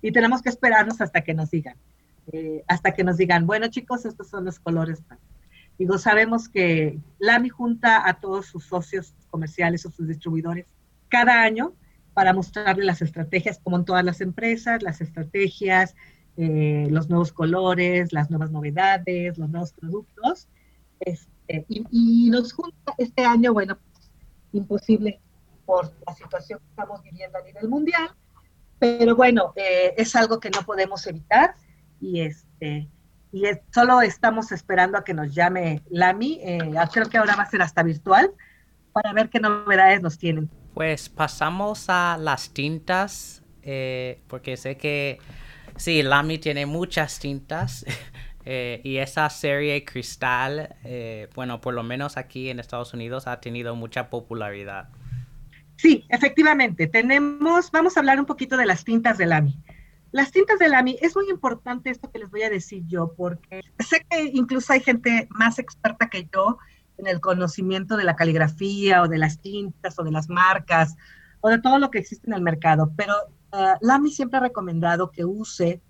[0.02, 1.76] y tenemos que esperarnos hasta que nos digan.
[2.32, 5.02] Eh, hasta que nos digan, bueno chicos, estos son los colores.
[5.78, 10.66] Digo, sabemos que Lami junta a todos sus socios comerciales o sus distribuidores
[11.08, 11.74] cada año
[12.14, 15.94] para mostrarle las estrategias, como en todas las empresas, las estrategias,
[16.36, 20.48] eh, los nuevos colores, las nuevas novedades, los nuevos productos.
[21.00, 23.76] Este, y, nos junta este año, bueno,
[24.52, 25.20] imposible
[25.66, 28.10] por la situación que estamos viviendo a nivel mundial,
[28.78, 31.54] pero bueno, eh, es algo que no podemos evitar
[32.00, 32.88] y este
[33.32, 33.42] y
[33.72, 37.62] solo estamos esperando a que nos llame Lami, eh, creo que ahora va a ser
[37.62, 38.30] hasta virtual,
[38.92, 40.48] para ver qué novedades nos tienen.
[40.74, 45.18] Pues pasamos a las tintas, eh, porque sé que
[45.76, 47.86] sí, Lamy tiene muchas tintas.
[48.46, 53.40] Eh, y esa serie Cristal, eh, bueno, por lo menos aquí en Estados Unidos ha
[53.40, 54.90] tenido mucha popularidad.
[55.76, 59.58] Sí, efectivamente, tenemos, vamos a hablar un poquito de las tintas de Lamy.
[60.12, 63.62] Las tintas de Lamy, es muy importante esto que les voy a decir yo, porque
[63.78, 66.58] sé que incluso hay gente más experta que yo
[66.98, 70.96] en el conocimiento de la caligrafía o de las tintas o de las marcas
[71.40, 73.14] o de todo lo que existe en el mercado, pero
[73.52, 75.82] uh, Lamy siempre ha recomendado que use,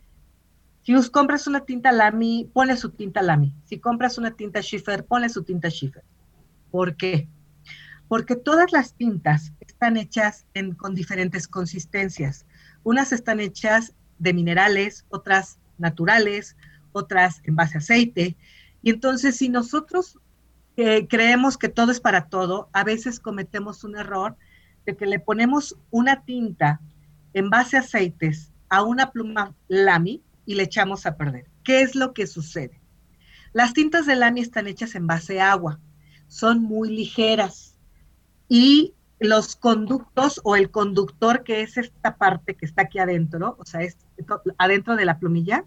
[0.82, 3.54] si compras una tinta Lamy, ponle su tinta Lamy.
[3.64, 6.02] Si compras una tinta Schiffer, ponle su tinta Schiffer.
[6.70, 7.28] ¿Por qué?
[8.08, 10.44] Porque todas las tintas están hechas
[10.76, 12.46] con diferentes consistencias.
[12.82, 16.56] Unas están hechas de minerales, otras naturales,
[16.92, 18.36] otras en base a aceite.
[18.82, 20.18] Y entonces, si nosotros
[20.74, 24.36] creemos que todo es para todo, a veces cometemos un error
[24.86, 26.80] de que le ponemos una tinta
[27.32, 31.46] en base a aceites a una pluma lami y le echamos a perder.
[31.62, 32.80] ¿Qué es lo que sucede?
[33.52, 35.78] Las tintas de lami están hechas en base a agua,
[36.26, 37.76] son muy ligeras
[38.48, 43.64] y los conductos o el conductor, que es esta parte que está aquí adentro, o
[43.64, 43.96] sea, es
[44.58, 45.64] adentro de la plumilla,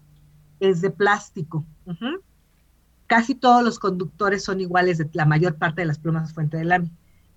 [0.60, 1.64] es de plástico.
[3.08, 6.64] Casi todos los conductores son iguales de la mayor parte de las plumas fuente de
[6.64, 6.92] lami.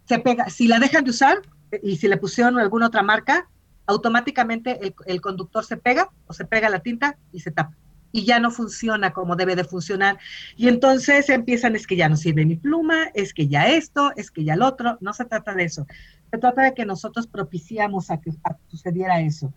[0.05, 1.41] Se pega, si la dejan de usar
[1.81, 3.49] y si le pusieron alguna otra marca,
[3.87, 7.75] automáticamente el, el conductor se pega o se pega la tinta y se tapa
[8.11, 10.19] y ya no funciona como debe de funcionar.
[10.55, 14.31] Y entonces empiezan, es que ya no sirve mi pluma, es que ya esto, es
[14.31, 14.97] que ya el otro.
[15.01, 15.87] No se trata de eso.
[16.29, 18.31] Se trata de que nosotros propiciamos a que,
[18.67, 19.53] sucediera eso.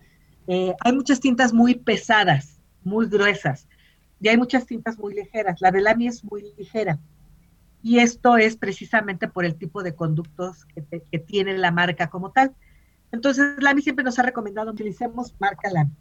[0.46, 3.66] Eh, hay muchas tintas muy pesadas, muy gruesas,
[4.24, 5.60] y hay muchas tintas muy ligeras.
[5.60, 6.98] La de Lamy es muy ligera.
[7.82, 12.32] Y esto es precisamente por el tipo de conductos que, que tiene la marca como
[12.32, 12.52] tal.
[13.12, 15.92] Entonces, Lamy siempre nos ha recomendado utilicemos marca Lamy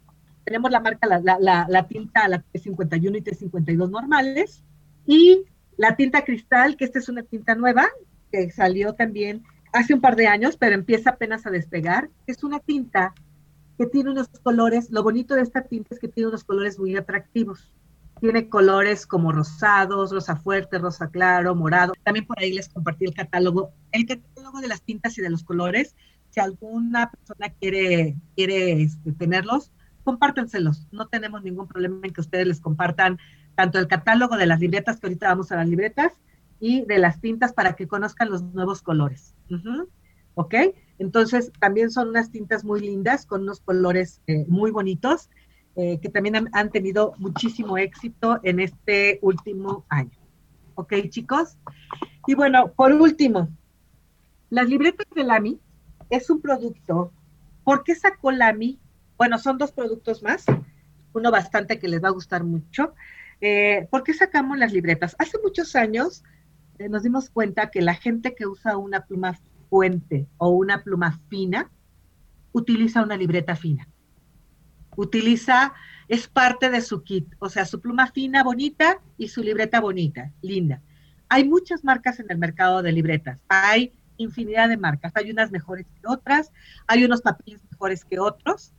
[0.44, 4.62] tenemos la marca, la, la, la, tinta, la T51 y T52 normales,
[5.06, 5.44] y
[5.76, 7.88] la tinta cristal, que esta es una tinta nueva,
[8.30, 12.10] que salió también hace un par de años, pero empieza apenas a despegar.
[12.26, 13.14] Es una tinta
[13.78, 16.94] que tiene unos colores, lo bonito de esta tinta es que tiene unos colores muy
[16.94, 17.72] atractivos.
[18.20, 21.92] Tiene colores como rosados, rosa fuerte, rosa claro, morado.
[22.02, 23.72] También por ahí les compartí el catálogo.
[23.92, 25.94] El catálogo de las tintas y de los colores,
[26.30, 29.72] si alguna persona quiere, quiere este, tenerlos,
[30.04, 30.86] compártenselos.
[30.92, 33.18] No tenemos ningún problema en que ustedes les compartan
[33.54, 36.12] tanto el catálogo de las libretas, que ahorita vamos a las libretas,
[36.60, 39.34] y de las tintas para que conozcan los nuevos colores.
[40.34, 40.54] ¿Ok?
[40.98, 45.30] Entonces, también son unas tintas muy lindas, con unos colores eh, muy bonitos,
[45.76, 50.18] eh, que también han, tenido muchísimo éxito en este último año.
[50.74, 51.56] ¿Ok, chicos?
[52.26, 53.48] Y bueno, por último,
[54.50, 55.60] las libretas de Lamy
[56.10, 57.12] es un producto.
[57.64, 58.78] ¿Por qué sacó Lamy
[59.16, 60.44] bueno, son dos productos más,
[61.12, 62.94] uno bastante que les va a gustar mucho.
[63.40, 65.14] Eh, ¿Por qué sacamos las libretas?
[65.18, 66.24] Hace muchos años
[66.78, 69.38] eh, nos dimos cuenta que la gente que usa una pluma
[69.70, 71.70] fuente o una pluma fina
[72.52, 73.88] utiliza una libreta fina.
[74.96, 75.72] Utiliza,
[76.08, 80.30] es parte de su kit, o sea, su pluma fina bonita y su libreta bonita,
[80.42, 80.82] linda.
[81.28, 83.38] Hay muchas marcas en el mercado de libretas.
[83.48, 85.12] Hay infinidad de marcas.
[85.16, 86.52] Hay unas mejores que otras,
[86.86, 88.72] hay unos papeles mejores que otros.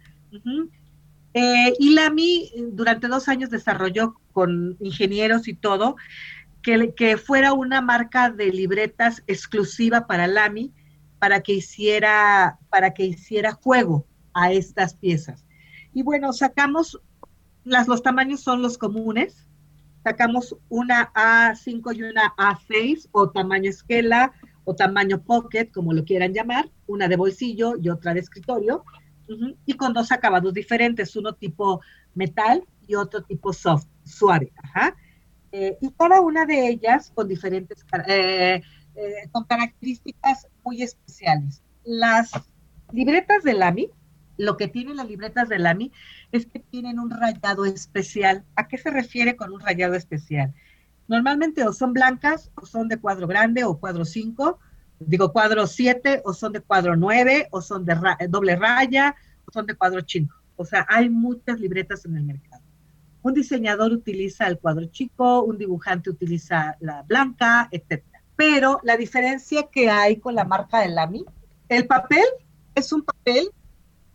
[1.33, 5.95] Eh, y Lamy durante dos años desarrolló con ingenieros y todo
[6.61, 10.73] que, que, fuera una marca de libretas exclusiva para Lamy
[11.19, 15.44] para que hiciera para que hiciera juego a estas piezas.
[15.95, 17.01] Y bueno, sacamos
[17.63, 19.47] las los tamaños son los comunes.
[20.03, 24.33] Sacamos una A5 y una A6 o tamaño esquela
[24.65, 28.83] o tamaño pocket, como lo quieran llamar, una de bolsillo y otra de escritorio
[29.65, 31.81] y con dos acabados diferentes, uno tipo
[32.13, 34.51] metal y otro tipo soft, suave.
[35.51, 38.61] Eh, y cada una de ellas con diferentes, eh,
[38.95, 41.63] eh, con características muy especiales.
[41.83, 42.31] Las
[42.91, 43.89] libretas de Lamy,
[44.37, 45.91] lo que tienen las libretas de Lamy
[46.31, 48.43] es que tienen un rayado especial.
[48.55, 50.53] ¿A qué se refiere con un rayado especial?
[51.07, 54.59] Normalmente o son blancas o son de cuadro grande o cuadro 5
[54.99, 59.15] digo cuadro 7 o son de cuadro 9 o son de eh, doble raya
[59.45, 60.35] o son de cuadro chico.
[60.55, 62.63] O sea, hay muchas libretas en el mercado.
[63.21, 68.03] Un diseñador utiliza el cuadro chico, un dibujante utiliza la blanca, etc.
[68.35, 71.25] Pero la diferencia que hay con la marca de Lamy,
[71.67, 72.25] el papel
[72.75, 73.49] es un papel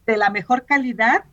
[0.07, 1.25] de la mejor calidad,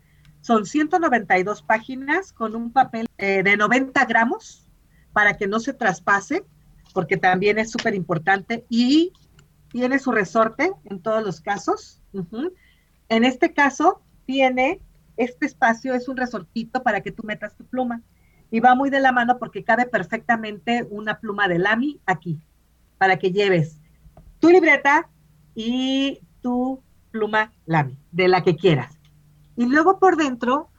[0.41, 4.67] son 192 páginas con un papel eh, de 90 gramos
[5.13, 6.45] para que no se traspase,
[6.93, 9.11] porque también es súper importante, y
[9.69, 12.01] tiene su resorte en todos los casos.
[13.09, 14.81] En este caso, tiene
[15.17, 18.01] este espacio, es un resortito para que tú metas tu pluma.
[18.49, 22.39] Y va muy de la mano porque cabe perfectamente una pluma de Lamy aquí,
[22.97, 23.81] para que lleves
[24.39, 25.09] tu libreta
[25.55, 26.81] y tu
[27.17, 28.97] pluma Lamy, de la que quieras.
[29.55, 30.69] Y luego por dentro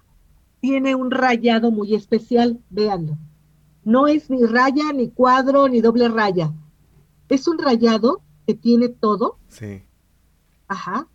[0.60, 3.16] tiene un rayado muy especial, véanlo.
[3.84, 6.52] No es ni raya, ni cuadro, ni doble raya.
[7.28, 9.38] Es un rayado que tiene todo.
[9.48, 9.82] Sí.
[10.68, 11.08] Ajá.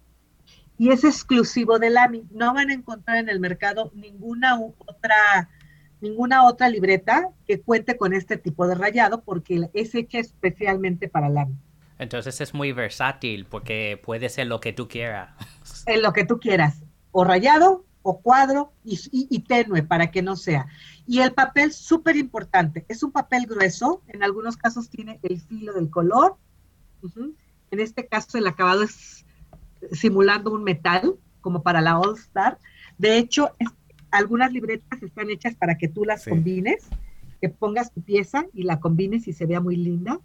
[0.78, 2.26] Y es exclusivo de Lamy.
[2.32, 5.50] No van a encontrar en el mercado ninguna otra,
[6.02, 11.30] ninguna otra libreta que cuente con este tipo de rayado porque es hecha especialmente para
[11.30, 11.56] Lamy.
[12.00, 15.32] Entonces es muy versátil porque puede ser lo que tú quieras.
[15.86, 16.82] En lo que tú quieras.
[17.12, 20.68] O rayado o cuadro y, tenue para que no sea.
[21.08, 25.74] Y el papel súper importante, es un papel grueso, en algunos casos tiene el filo
[25.74, 26.36] del color,
[27.72, 29.26] en este caso el acabado es
[29.92, 32.60] simulando un metal, como para la All Star.
[32.98, 33.52] De hecho,
[34.12, 36.88] algunas libretas están hechas para que tú las combines,
[37.42, 40.20] que pongas tu pieza y la combines y se vea muy linda.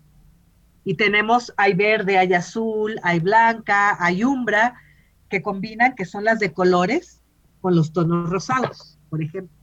[0.89, 4.75] Y tenemos, hay verde, hay azul, hay blanca, hay umbra,
[5.29, 7.21] que combinan, que son las de colores,
[7.61, 9.55] con los tonos rosados, por ejemplo.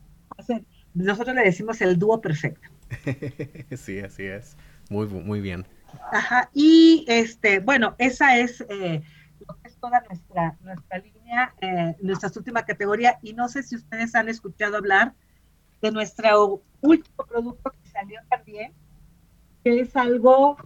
[0.94, 2.70] nosotros le decimos el dúo perfecto.
[3.76, 4.56] sí, así es.
[4.88, 5.66] Muy, muy bien.
[6.12, 9.02] Ajá, y este, bueno, esa es eh,
[9.48, 13.74] lo que es toda nuestra, nuestra línea, eh, nuestra última categoría, y no sé si
[13.74, 15.12] ustedes han escuchado hablar
[15.82, 18.72] de nuestro último producto que salió también,
[19.64, 20.56] que es algo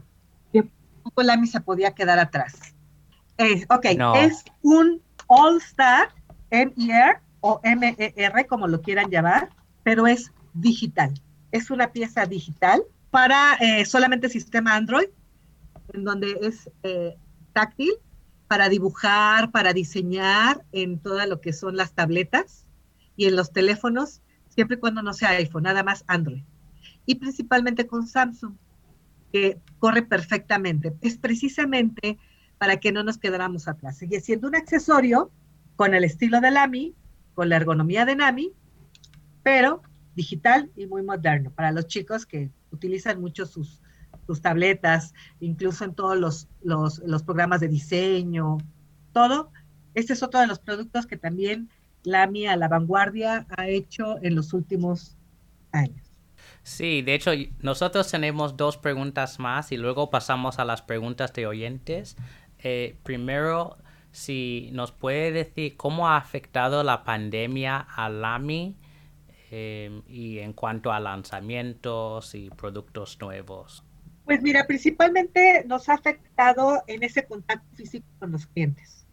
[1.21, 2.55] poco la se podía quedar atrás.
[3.39, 6.11] Eh, ok, es un All Star
[6.51, 9.51] MER o MER, como lo quieran llamar,
[9.83, 11.13] pero es digital.
[11.53, 15.09] Es una pieza digital para eh, solamente sistema Android,
[15.93, 17.17] en donde es eh,
[17.53, 17.93] táctil
[18.47, 22.67] para dibujar, para diseñar en todo lo que son las tabletas
[23.17, 26.43] y en los teléfonos, siempre y cuando no sea iPhone, nada más Android.
[27.07, 28.55] Y principalmente con Samsung,
[29.33, 30.95] que corre perfectamente.
[31.01, 32.19] Es precisamente
[32.59, 33.99] para que no nos quedáramos atrás.
[33.99, 35.31] Sigue siendo un accesorio
[35.77, 36.95] con el estilo de Lamy,
[37.35, 38.53] con la ergonomía de Nami,
[39.43, 39.83] pero
[40.15, 43.81] digital y muy moderno para los chicos que utilizan mucho sus,
[44.27, 48.59] sus tabletas, incluso en todos los, los, los, programas de diseño,
[49.13, 49.51] todo.
[49.95, 51.71] Este es otro de los productos que también
[52.03, 55.17] Lamy a la vanguardia ha hecho en los últimos
[55.73, 56.10] años.
[56.63, 61.47] Sí, de hecho, nosotros tenemos dos preguntas más y luego pasamos a las preguntas de
[61.47, 62.17] oyentes.
[62.59, 63.79] Eh, primero,
[64.13, 68.77] si nos puede decir cómo ha afectado la pandemia a LAMI
[69.51, 73.85] em, y en cuanto a lanzamientos y productos nuevos.
[74.25, 79.07] Pues mira, principalmente nos ha afectado en ese contacto físico con los clientes.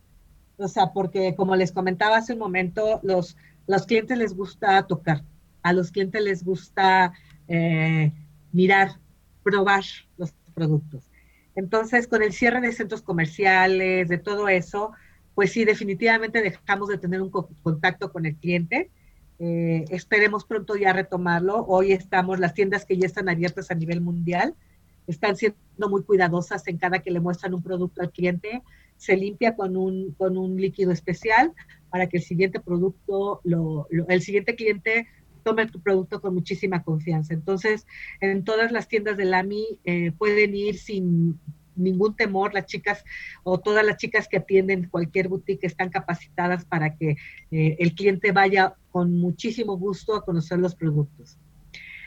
[0.58, 3.38] O sea, porque como les comentaba hace un momento, los,
[3.68, 5.24] los clientes les gusta tocar,
[5.64, 7.14] a los clientes les gusta
[7.48, 8.12] eh,
[8.52, 9.00] mirar,
[9.44, 9.84] probar
[10.18, 11.04] los productos.
[11.56, 14.92] Entonces, con el cierre de centros comerciales, de todo eso,
[15.34, 18.90] pues sí, definitivamente dejamos de tener un contacto con el cliente.
[19.40, 21.66] Eh, esperemos pronto ya retomarlo.
[21.68, 24.56] Hoy estamos, las tiendas que ya están abiertas a nivel mundial,
[25.06, 25.58] están siendo
[25.90, 28.64] muy cuidadosas en cada que le muestran un producto al cliente.
[28.98, 31.54] Se limpia con un, con un líquido especial
[31.90, 33.42] para que el siguiente producto,
[34.10, 35.08] el siguiente cliente
[35.48, 37.34] tome tu producto con muchísima confianza.
[37.34, 37.88] Entonces,
[38.20, 41.40] en todas las tiendas de LAMI eh, pueden ir sin
[41.74, 43.06] ningún temor, las chicas
[43.44, 47.12] o todas las chicas que atienden cualquier boutique están capacitadas para que
[47.52, 51.38] eh, el cliente vaya con muchísimo gusto a conocer los productos.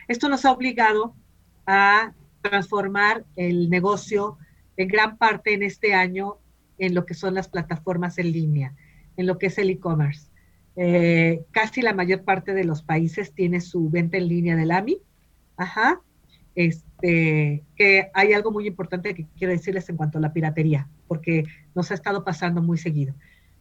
[0.07, 1.15] Esto nos ha obligado
[1.65, 2.13] a
[2.43, 4.37] transformar el negocio
[4.77, 6.37] en gran parte en este año
[6.77, 8.75] en lo que son las plataformas en línea,
[9.17, 10.30] en lo que es el e-commerce.
[10.83, 15.03] Eh, casi la mayor parte de los países tiene su venta en línea del AMI.
[15.59, 16.01] Ajá.
[16.55, 21.45] Este, que hay algo muy importante que quiero decirles en cuanto a la piratería, porque
[21.75, 23.15] nos ha estado pasando muy seguido.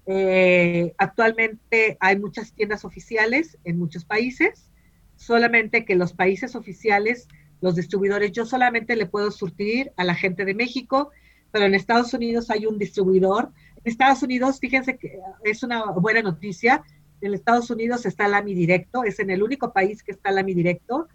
[0.06, 4.72] Eh, actualmente hay muchas tiendas oficiales en muchos países,
[5.18, 7.28] solamente que los países oficiales,
[7.60, 11.12] los distribuidores, yo solamente le puedo surtir a la gente de México,
[11.52, 13.52] pero en Estados Unidos hay un distribuidor.
[13.76, 16.82] En Estados Unidos, fíjense que es una buena noticia,
[17.22, 20.38] en Estados Unidos está el AMI Directo, es en el único país que está el
[20.40, 21.08] AMI Directo.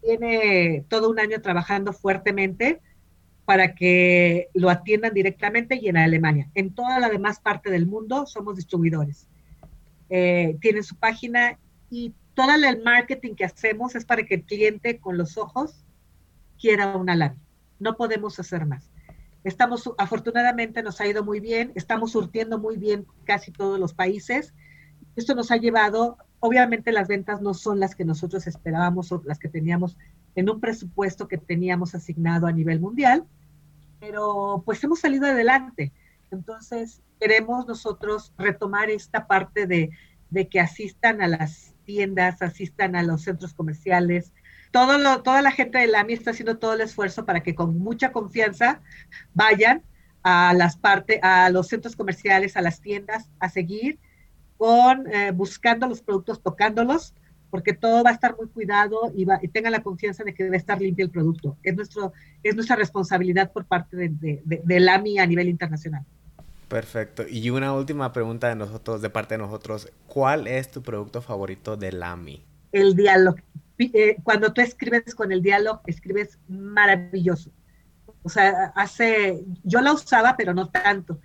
[0.00, 2.80] Tiene todo un año trabajando fuertemente
[3.44, 6.48] para que lo atiendan directamente y en Alemania.
[6.54, 9.26] En toda la demás parte del mundo somos distribuidores.
[10.08, 11.58] Eh, tienen su página
[11.90, 15.84] y todo el marketing que hacemos es para que el cliente con los ojos
[16.60, 17.42] quiera una lámina.
[17.78, 18.90] No podemos hacer más.
[19.42, 24.54] Estamos, afortunadamente nos ha ido muy bien, estamos surtiendo muy bien casi todos los países.
[25.16, 29.38] Esto nos ha llevado, obviamente las ventas no son las que nosotros esperábamos o las
[29.38, 29.96] que teníamos
[30.34, 33.26] en un presupuesto que teníamos asignado a nivel mundial,
[33.98, 35.92] pero pues hemos salido adelante.
[36.30, 39.90] Entonces, queremos nosotros retomar esta parte de,
[40.48, 44.32] que asistan a las tiendas, asistan a los centros comerciales,
[44.70, 48.12] todo toda la gente de AMI está haciendo todo el esfuerzo para que con mucha
[48.12, 48.80] confianza
[49.34, 49.82] vayan
[50.22, 53.98] a las partes, a los centros comerciales, a las tiendas, a seguir
[54.60, 57.14] con eh, buscando los productos, tocándolos,
[57.48, 60.44] porque todo va a estar muy cuidado y, va, y tengan la confianza de que
[60.44, 61.56] debe estar limpio el producto.
[61.62, 64.10] Es, nuestro, es nuestra responsabilidad por parte de,
[64.44, 66.04] de, del AMI a nivel internacional.
[66.68, 67.24] Perfecto.
[67.26, 69.90] Y una última pregunta de nosotros, de parte de nosotros.
[70.06, 72.44] ¿Cuál es tu producto favorito del AMI?
[72.70, 73.38] El diálogo.
[73.78, 77.50] Eh, cuando tú escribes con el diálogo, escribes maravilloso.
[78.22, 81.18] O sea, hace, yo la usaba, pero no tanto.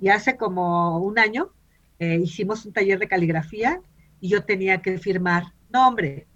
[0.00, 1.52] Y hace como un año
[2.00, 3.80] eh, hicimos un taller de caligrafía
[4.20, 5.44] y yo tenía que firmar.
[5.68, 6.26] No, hombre,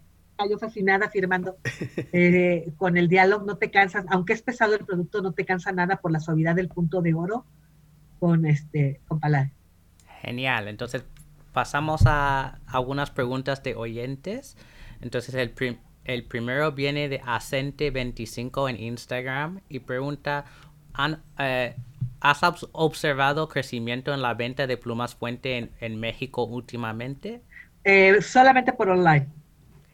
[0.49, 1.57] yo fascinada firmando
[2.13, 5.73] eh, con el diálogo, no te cansas, aunque es pesado el producto, no te cansa
[5.73, 7.47] nada por la suavidad del punto de oro
[8.21, 9.53] con este con Palade.
[10.21, 11.05] Genial, entonces
[11.53, 14.57] pasamos a algunas preguntas de oyentes.
[15.01, 15.55] Entonces el,
[16.05, 20.45] el primero viene de Acente25 en Instagram y pregunta,
[21.39, 21.75] eh,
[22.25, 22.41] ¿has
[22.73, 27.43] observado crecimiento en la venta de plumas fuente en, México últimamente?
[27.85, 29.29] Eh, solamente por online.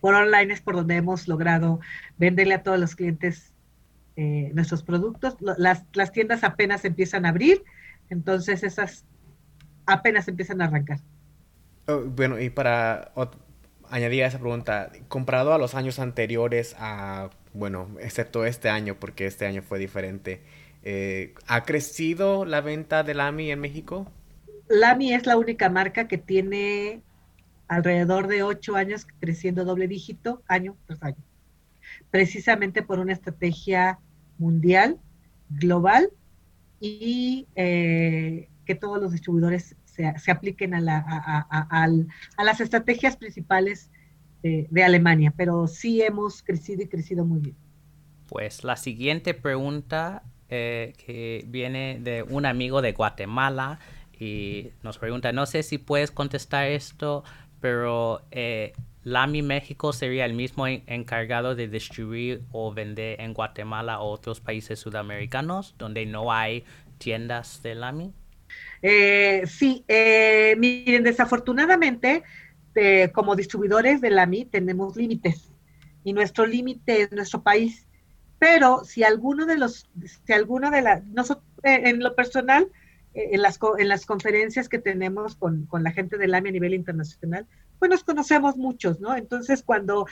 [0.00, 1.80] Por online es por donde hemos logrado
[2.18, 3.52] venderle a todos los clientes
[4.14, 5.36] eh, nuestros productos.
[5.40, 7.64] Las, las tiendas apenas empiezan a abrir,
[8.10, 9.04] entonces esas
[9.86, 11.00] apenas empiezan a arrancar.
[11.88, 13.10] Oh, bueno, y para
[13.90, 19.26] añadir a esa pregunta, comparado a los años anteriores, a, bueno, excepto este año, porque
[19.26, 20.42] este año fue diferente,
[20.82, 24.10] eh, ¿ha crecido la venta de Lamy en México?
[24.68, 27.02] Lamy es la única marca que tiene
[27.68, 31.22] alrededor de ocho años creciendo doble dígito año tras año,
[32.10, 33.98] precisamente por una estrategia
[34.38, 34.98] mundial,
[35.50, 36.10] global,
[36.80, 40.80] y eh, que todos los distribuidores se, apliquen a,
[42.42, 43.90] las estrategias principales
[44.42, 47.56] de, Alemania, pero sí hemos crecido y crecido muy bien.
[48.28, 53.78] Pues la siguiente pregunta eh, que viene de un amigo de Guatemala
[54.20, 57.24] y nos pregunta, no sé si puedes contestar esto,
[57.60, 64.10] pero eh, Lami México sería el mismo encargado de distribuir o vender en Guatemala o
[64.10, 66.64] otros países sudamericanos donde no hay
[66.98, 68.12] tiendas de Lami.
[68.82, 72.22] Eh, sí, eh, miren, desafortunadamente,
[73.12, 75.50] como distribuidores de la MI tenemos límites
[76.04, 77.86] y nuestro límite es nuestro país.
[78.40, 79.88] Pero si alguno de los,
[80.24, 82.68] si alguno de las, nosotros, eh, en lo personal,
[83.12, 87.46] en, las, en las conferencias que tenemos con, la gente del AMI a nivel internacional,
[87.78, 89.14] pues nos conocemos muchos, ¿no?
[89.14, 90.06] Entonces, cuando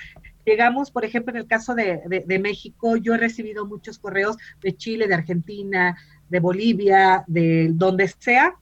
[0.45, 4.77] llegamos, por ejemplo, en el caso de, de México, yo he recibido muchos correos de
[4.77, 5.97] Chile, de Argentina,
[6.29, 8.57] de Bolivia, de donde sea,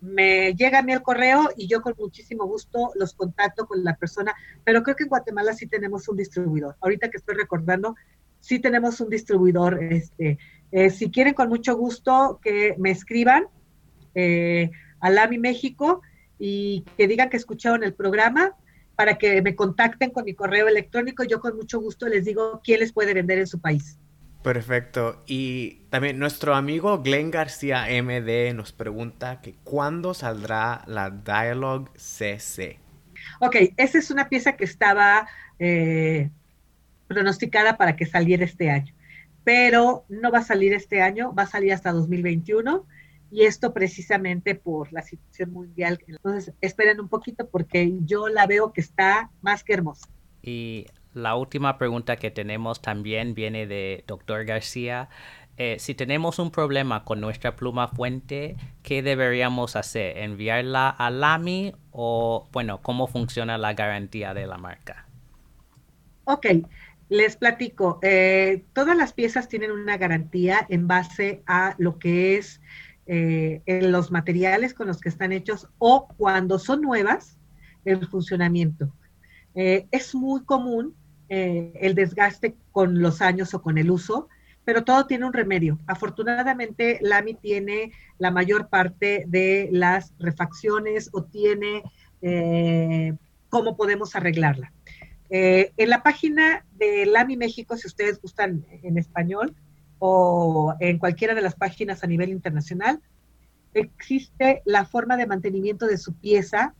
[0.00, 3.96] me llega a mí el correo y yo con muchísimo gusto los contacto con la
[3.96, 4.34] persona,
[4.64, 6.76] pero creo que en Guatemala sí tenemos un distribuidor.
[6.80, 7.96] Ahorita que estoy recordando,
[8.40, 9.82] sí tenemos un distribuidor.
[9.82, 10.38] Este,
[10.72, 13.46] eh, si quieren con mucho gusto que me escriban
[14.14, 14.70] eh,
[15.00, 16.02] a LAMI México
[16.38, 18.54] y que digan que escucharon el programa
[18.96, 22.80] para que me contacten con mi correo electrónico, yo con mucho gusto les digo quién
[22.80, 23.98] les puede vender en su país.
[24.42, 25.22] Perfecto.
[25.26, 32.78] Y también nuestro amigo Glenn García MD nos pregunta que cuándo saldrá la Dialogue CC.
[33.40, 35.28] Ok, esa es una pieza que estaba
[35.58, 36.30] eh,
[37.08, 38.94] pronosticada para que saliera este año,
[39.42, 42.86] pero no va a salir este año, va a salir hasta 2021
[43.30, 45.98] y esto precisamente por la situación mundial.
[46.06, 50.08] Entonces, esperen un poquito porque yo la veo que está más que hermosa.
[50.42, 55.08] Y la última pregunta que tenemos también viene de doctor García.
[55.56, 60.18] Eh, si tenemos un problema con nuestra pluma fuente, ¿qué deberíamos hacer?
[60.18, 65.06] ¿Enviarla a LAMI o, bueno, cómo funciona la garantía de la marca?
[66.24, 66.46] Ok,
[67.08, 67.98] les platico.
[68.02, 72.60] Eh, todas las piezas tienen una garantía en base a lo que es
[73.06, 77.38] eh, en los materiales con los que están hechos o cuando son nuevas,
[77.84, 78.92] el funcionamiento.
[79.54, 80.94] es muy común
[81.30, 84.28] eh, el desgaste con los años o con el uso,
[84.64, 85.78] pero todo tiene un remedio.
[85.86, 91.82] Afortunadamente, LAMI tiene la mayor parte de las refacciones o tiene
[92.22, 93.12] eh,
[93.50, 94.72] cómo podemos arreglarla.
[95.30, 99.54] Eh, en la página de LAMI México, si ustedes gustan en español,
[99.98, 103.00] o en cualquiera de las páginas a nivel internacional,
[103.74, 106.74] existe la forma de mantenimiento de su pieza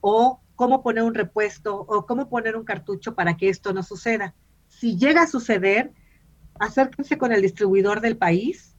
[0.00, 4.34] o cómo poner un repuesto o cómo poner un cartucho para que esto no suceda.
[4.68, 5.92] Si llega a suceder,
[6.58, 8.76] acérquense con el distribuidor del país.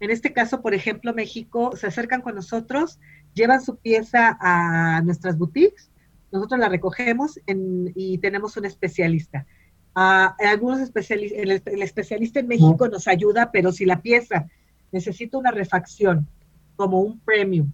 [0.00, 2.98] En este caso, por ejemplo, México, se acercan con nosotros,
[3.34, 5.89] llevan su pieza a nuestras boutiques,
[6.32, 9.46] nosotros la recogemos y tenemos un especialista.
[9.94, 14.46] algunos especialistas, el, especialista en México nos ayuda, pero si la pieza
[14.92, 16.28] necesita una refacción
[16.76, 17.72] como un premium,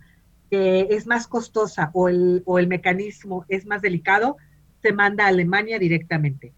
[0.51, 4.37] que es más costosa o el, o el mecanismo es más delicado,
[4.83, 6.53] se manda a Alemania directamente.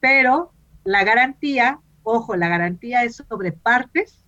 [0.00, 0.52] Pero
[0.84, 4.24] la garantía, ojo, la garantía es sobre partes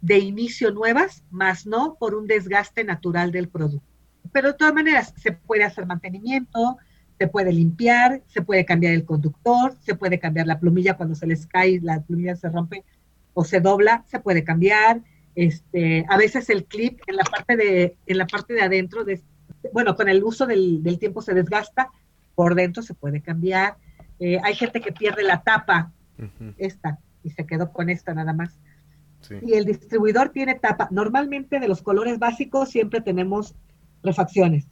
[0.00, 3.87] de inicio nuevas, más no por un desgaste natural del producto.
[4.32, 6.78] Pero de todas maneras, se puede hacer mantenimiento,
[7.18, 11.26] se puede limpiar, se puede cambiar el conductor, se puede cambiar la plumilla cuando se
[11.26, 12.84] les cae, la plumilla se rompe
[13.34, 15.02] o se dobla, se puede cambiar,
[15.38, 19.22] este, a veces el clip en la parte de, en la parte de adentro, de,
[19.72, 21.90] bueno, con el uso del, tiempo se desgasta,
[22.34, 23.76] por dentro se puede cambiar.
[24.18, 25.92] Eh, hay gente que pierde la tapa,
[26.56, 28.58] esta, y se quedó con esta nada más.
[29.42, 30.88] Y el distribuidor tiene tapa.
[30.90, 33.54] Normalmente de los colores básicos siempre tenemos
[34.02, 34.66] refacciones.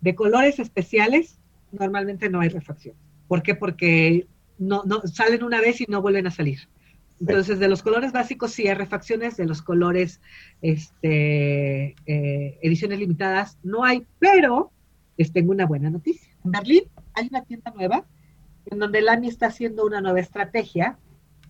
[0.00, 1.38] De colores especiales,
[1.72, 2.96] normalmente no hay refacción.
[3.26, 3.54] ¿Por qué?
[3.54, 4.26] Porque
[4.58, 6.68] no, no, salen una vez y no vuelven a salir.
[7.20, 10.20] Entonces, de los colores básicos sí hay refacciones, de los colores
[10.62, 14.70] este, eh, ediciones limitadas no hay, pero
[15.16, 16.32] les tengo una buena noticia.
[16.44, 16.84] En Berlín
[17.14, 18.06] hay una tienda nueva
[18.66, 20.98] en donde Lamy está haciendo una nueva estrategia,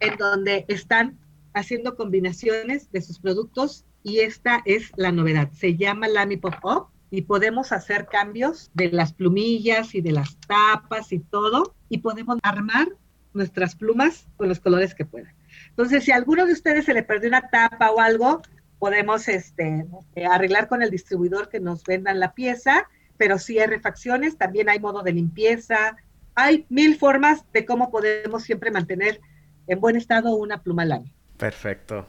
[0.01, 1.19] en donde están
[1.53, 5.51] haciendo combinaciones de sus productos y esta es la novedad.
[5.53, 10.37] Se llama Lamy Pop Up y podemos hacer cambios de las plumillas y de las
[10.47, 12.89] tapas y todo y podemos armar
[13.33, 15.35] nuestras plumas con los colores que puedan.
[15.71, 18.43] Entonces, si a alguno de ustedes se le perdió una tapa o algo,
[18.79, 19.87] podemos este,
[20.31, 24.81] arreglar con el distribuidor que nos vendan la pieza, pero si hay refacciones, también hay
[24.81, 25.97] modo de limpieza,
[26.35, 29.21] hay mil formas de cómo podemos siempre mantener
[29.67, 31.13] en buen estado una pluma lana.
[31.37, 32.07] Perfecto.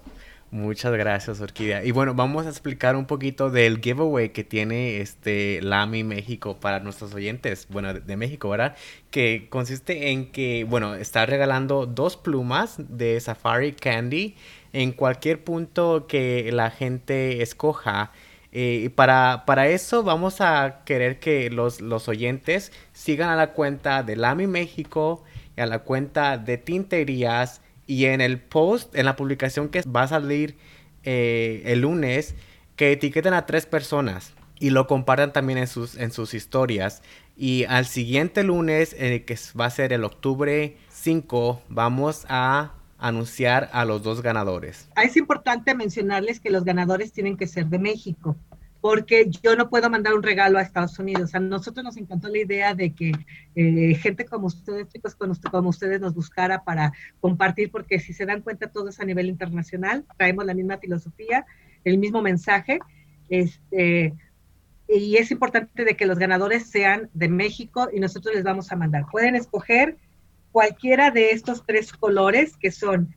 [0.52, 1.84] Muchas gracias, Orquídea.
[1.84, 6.80] Y bueno, vamos a explicar un poquito del giveaway que tiene este Lamy México para
[6.80, 8.76] nuestros oyentes, bueno, de, México, ¿verdad?
[9.12, 14.36] Que consiste en que, bueno, está regalando dos plumas de Safari Candy
[14.74, 18.12] en cualquier punto que la gente escoja.
[18.52, 23.54] Eh, y para, para eso vamos a querer que los, los oyentes sigan a la
[23.54, 25.24] cuenta de Lamy México
[25.56, 30.04] y a la cuenta de Tinterías y en el post, en la publicación que va
[30.04, 30.56] a salir
[31.04, 32.36] eh, el lunes,
[32.76, 37.02] que etiqueten a tres personas y lo compartan también en sus, en sus historias.
[37.36, 43.72] Y al siguiente lunes, eh, que va a ser el octubre 5, vamos a anunciar
[43.74, 44.88] a los dos ganadores.
[45.02, 48.38] Es importante mencionarles que los ganadores tienen que ser de México
[48.82, 51.36] porque yo no puedo mandar un regalo a Estados Unidos.
[51.36, 53.12] A nosotros nos encantó la idea de que
[53.56, 58.42] eh, gente como ustedes, chicos como ustedes, nos buscara para compartir, porque si se dan
[58.42, 61.46] cuenta, todo es a nivel internacional, traemos la misma filosofía,
[61.84, 62.80] el mismo mensaje.
[63.30, 64.14] Este,
[64.88, 68.76] y es importante de que los ganadores sean de México y nosotros les vamos a
[68.76, 69.06] mandar.
[69.12, 69.98] Pueden escoger
[70.52, 73.14] cualquiera de estos tres colores que son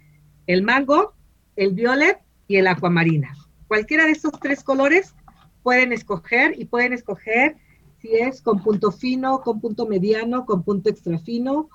[0.47, 1.15] el mango,
[1.57, 3.33] el violet y el acuamarina.
[3.69, 5.15] Cualquiera de estos tres colores
[5.63, 7.57] pueden escoger y pueden escoger
[8.01, 11.69] si es con punto fino, con punto mediano, con punto extra fino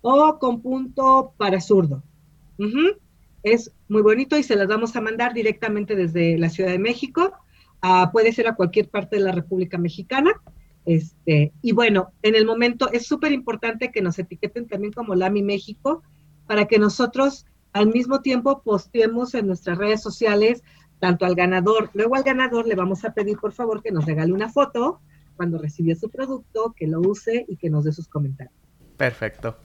[0.00, 2.02] o con punto para zurdo.
[3.42, 7.32] Es muy bonito y se las vamos a mandar directamente desde la Ciudad de México.
[8.12, 10.32] puede ser a cualquier parte de la República Mexicana.
[10.86, 15.42] Este, y bueno, en el momento es súper importante que nos etiqueten también como LAMI
[15.42, 16.02] México
[16.46, 20.62] para que nosotros al mismo tiempo posteemos en nuestras redes sociales
[21.00, 24.32] tanto al ganador, luego al ganador le vamos a pedir por favor que nos regale
[24.32, 25.00] una foto
[25.36, 28.54] cuando recibió su producto, que lo use y que nos dé sus comentarios.
[28.96, 29.56] Perfecto.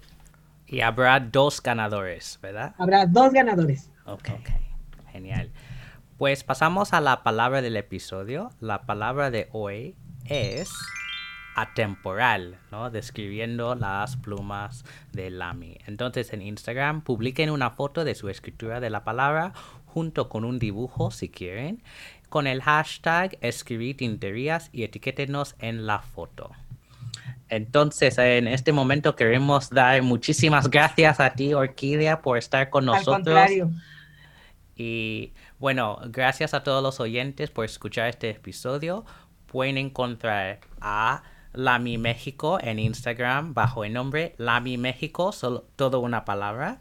[0.66, 2.76] Y habrá dos ganadores, ¿verdad?
[2.78, 3.92] Habrá dos ganadores.
[4.06, 4.30] Ok,
[5.12, 5.52] genial.
[6.18, 8.52] Pues pasamos a la palabra del episodio.
[8.60, 10.72] La palabra de hoy es
[11.56, 12.90] atemporal, ¿no?
[12.90, 15.78] Describiendo las plumas de Lamy.
[15.88, 19.54] Entonces en Instagram publiquen una foto de su escritura de la palabra
[19.94, 21.82] junto con un dibujo si quieren,
[22.30, 26.52] con el hashtag escribir tinterías y etiquétenos en la foto.
[27.50, 33.50] Entonces, en este momento queremos dar muchísimas gracias a ti, Orquídea, por estar con nosotros.
[34.76, 39.04] Y bueno, gracias a todos los oyentes por escuchar este episodio.
[39.48, 41.24] Pueden encontrar a
[41.54, 46.80] Lami México en Instagram bajo el nombre Lami México, solo todo una palabra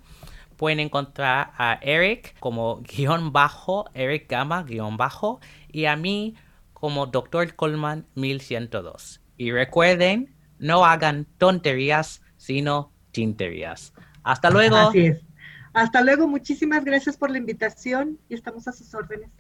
[0.59, 5.41] pueden encontrar a Eric como guion bajo, Eric Gama guion bajo,
[5.73, 6.35] y a mí
[6.75, 7.55] como Dr.
[7.55, 9.23] Coleman 1102.
[9.39, 13.95] Y recuerden, no hagan tonterías, sino tinterías.
[14.23, 14.93] Hasta luego.
[15.75, 19.31] Hasta luego, muchísimas gracias por la invitación y estamos a sus órdenes.